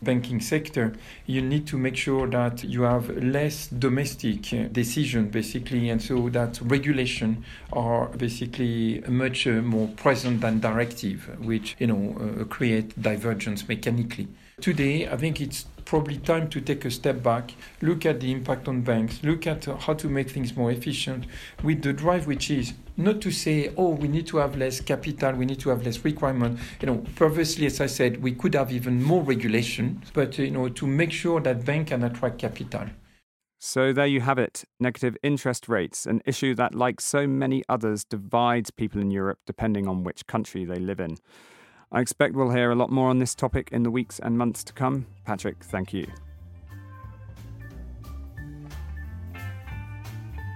banking 0.04 0.40
sector, 0.40 0.94
you 1.26 1.42
need 1.42 1.66
to 1.68 1.78
make 1.78 1.96
sure 1.96 2.28
that 2.28 2.64
you 2.64 2.84
have 2.84 3.10
less 3.24 3.68
domestic 3.68 4.72
decision, 4.72 5.30
basically, 5.30 5.90
and 5.90 6.02
so 6.02 6.30
that 6.30 6.60
regulation 6.62 7.44
are 7.72 8.08
basically 8.08 9.04
much 9.08 9.48
uh, 9.48 9.62
more 9.62 9.88
present 9.90 10.42
than 10.42 10.60
directive, 10.60 11.40
which 11.40 11.76
you 11.80 11.88
know 11.88 12.16
uh, 12.20 12.44
create 12.46 13.00
divergence 13.02 13.68
mechanically. 13.68 14.28
Today, 14.62 15.08
I 15.08 15.18
think 15.18 15.42
it's 15.42 15.66
probably 15.86 16.18
time 16.18 16.50
to 16.50 16.62
take 16.62 16.86
a 16.86 16.92
step 16.92 17.22
back, 17.24 17.54
look 17.82 18.06
at 18.06 18.20
the 18.20 18.32
impact 18.32 18.68
on 18.68 18.82
banks, 18.82 19.22
look 19.24 19.48
at 19.48 19.66
how 19.66 19.94
to 19.94 20.10
make 20.10 20.30
things 20.30 20.56
more 20.56 20.72
efficient 20.72 21.26
with 21.64 21.82
the 21.82 21.94
drive 21.94 22.28
which 22.28 22.50
is 22.50 22.74
not 22.98 23.22
to 23.22 23.32
say, 23.32 23.74
oh, 23.78 23.90
we 23.90 24.08
need 24.08 24.28
to 24.28 24.38
have 24.38 24.56
less 24.56 24.80
capital, 24.80 25.34
we 25.34 25.46
need 25.46 25.60
to 25.60 25.70
have 25.70 25.86
less 25.86 26.04
requirement. 26.04 26.60
You 26.82 26.88
know, 26.88 27.04
previously, 27.16 27.66
as 27.66 27.82
I 27.82 27.88
said, 27.88 28.22
we 28.22 28.34
could 28.34 28.54
have 28.54 28.72
even 28.72 29.02
more 29.02 29.24
regulation, 29.24 30.04
but 30.14 30.38
you 30.38 30.52
know, 30.52 30.70
to 30.70 30.88
make 30.88 31.12
sure 31.12 31.42
that 31.42 31.66
bank 31.66 31.88
can 31.88 32.04
attract 32.04 32.40
capital. 32.40 32.88
So 33.66 33.94
there 33.94 34.06
you 34.06 34.20
have 34.20 34.38
it 34.38 34.66
negative 34.82 35.16
interest 35.24 35.70
rates, 35.70 36.06
an 36.06 36.22
issue 36.26 36.54
that, 36.56 36.76
like 36.76 37.00
so 37.00 37.26
many 37.26 37.64
others, 37.70 38.04
divides 38.04 38.72
people 38.72 39.00
in 39.00 39.10
Europe 39.10 39.40
depending 39.48 39.88
on 39.88 40.04
which 40.04 40.28
country 40.28 40.66
they 40.66 40.80
live 40.80 41.00
in. 41.00 41.16
I 41.94 42.02
expect 42.02 42.34
we'll 42.34 42.50
hear 42.50 42.72
a 42.72 42.76
lot 42.76 42.90
more 42.90 43.10
on 43.10 43.20
this 43.20 43.36
topic 43.36 43.70
in 43.72 43.84
the 43.84 43.92
weeks 43.92 44.20
and 44.20 44.36
months 44.36 44.64
to 44.64 44.74
come. 44.74 45.06
Patrick, 45.26 45.64
thank 45.64 45.94
you. 45.94 46.08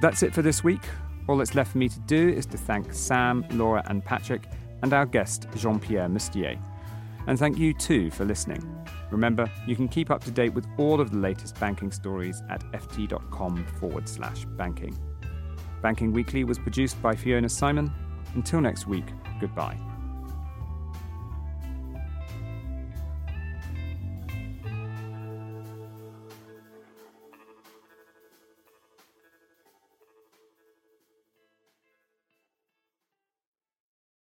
That's 0.02 0.24
it 0.24 0.34
for 0.34 0.42
this 0.42 0.64
week. 0.64 0.82
All 1.28 1.38
that's 1.38 1.54
left 1.54 1.74
for 1.74 1.78
me 1.78 1.90
to 1.90 2.00
do 2.02 2.30
is 2.30 2.48
to 2.48 2.58
thank 2.58 2.92
Sam, 2.92 3.46
Laura, 3.52 3.84
and 3.86 4.04
Patrick, 4.04 4.44
and 4.82 4.94
our 4.94 5.06
guest, 5.06 5.48
Jean 5.56 5.80
Pierre 5.80 6.08
Mustier. 6.08 6.60
And 7.28 7.38
thank 7.38 7.58
you 7.58 7.74
too 7.74 8.10
for 8.10 8.26
listening. 8.26 8.64
Remember, 9.12 9.52
you 9.68 9.76
can 9.76 9.88
keep 9.88 10.10
up 10.10 10.24
to 10.24 10.32
date 10.32 10.54
with 10.54 10.66
all 10.78 11.00
of 11.00 11.12
the 11.12 11.18
latest 11.18 11.60
banking 11.60 11.92
stories 11.92 12.42
at 12.50 12.64
ft.com 12.72 13.66
forward 13.80 14.10
slash 14.10 14.46
banking. 14.58 14.98
Banking 15.82 16.12
Weekly 16.14 16.44
was 16.44 16.58
produced 16.58 17.02
by 17.02 17.16
Fiona 17.16 17.48
Symon. 17.48 17.92
Until 18.34 18.62
next 18.62 18.88
week, 18.88 19.06
goodbye. 19.40 19.78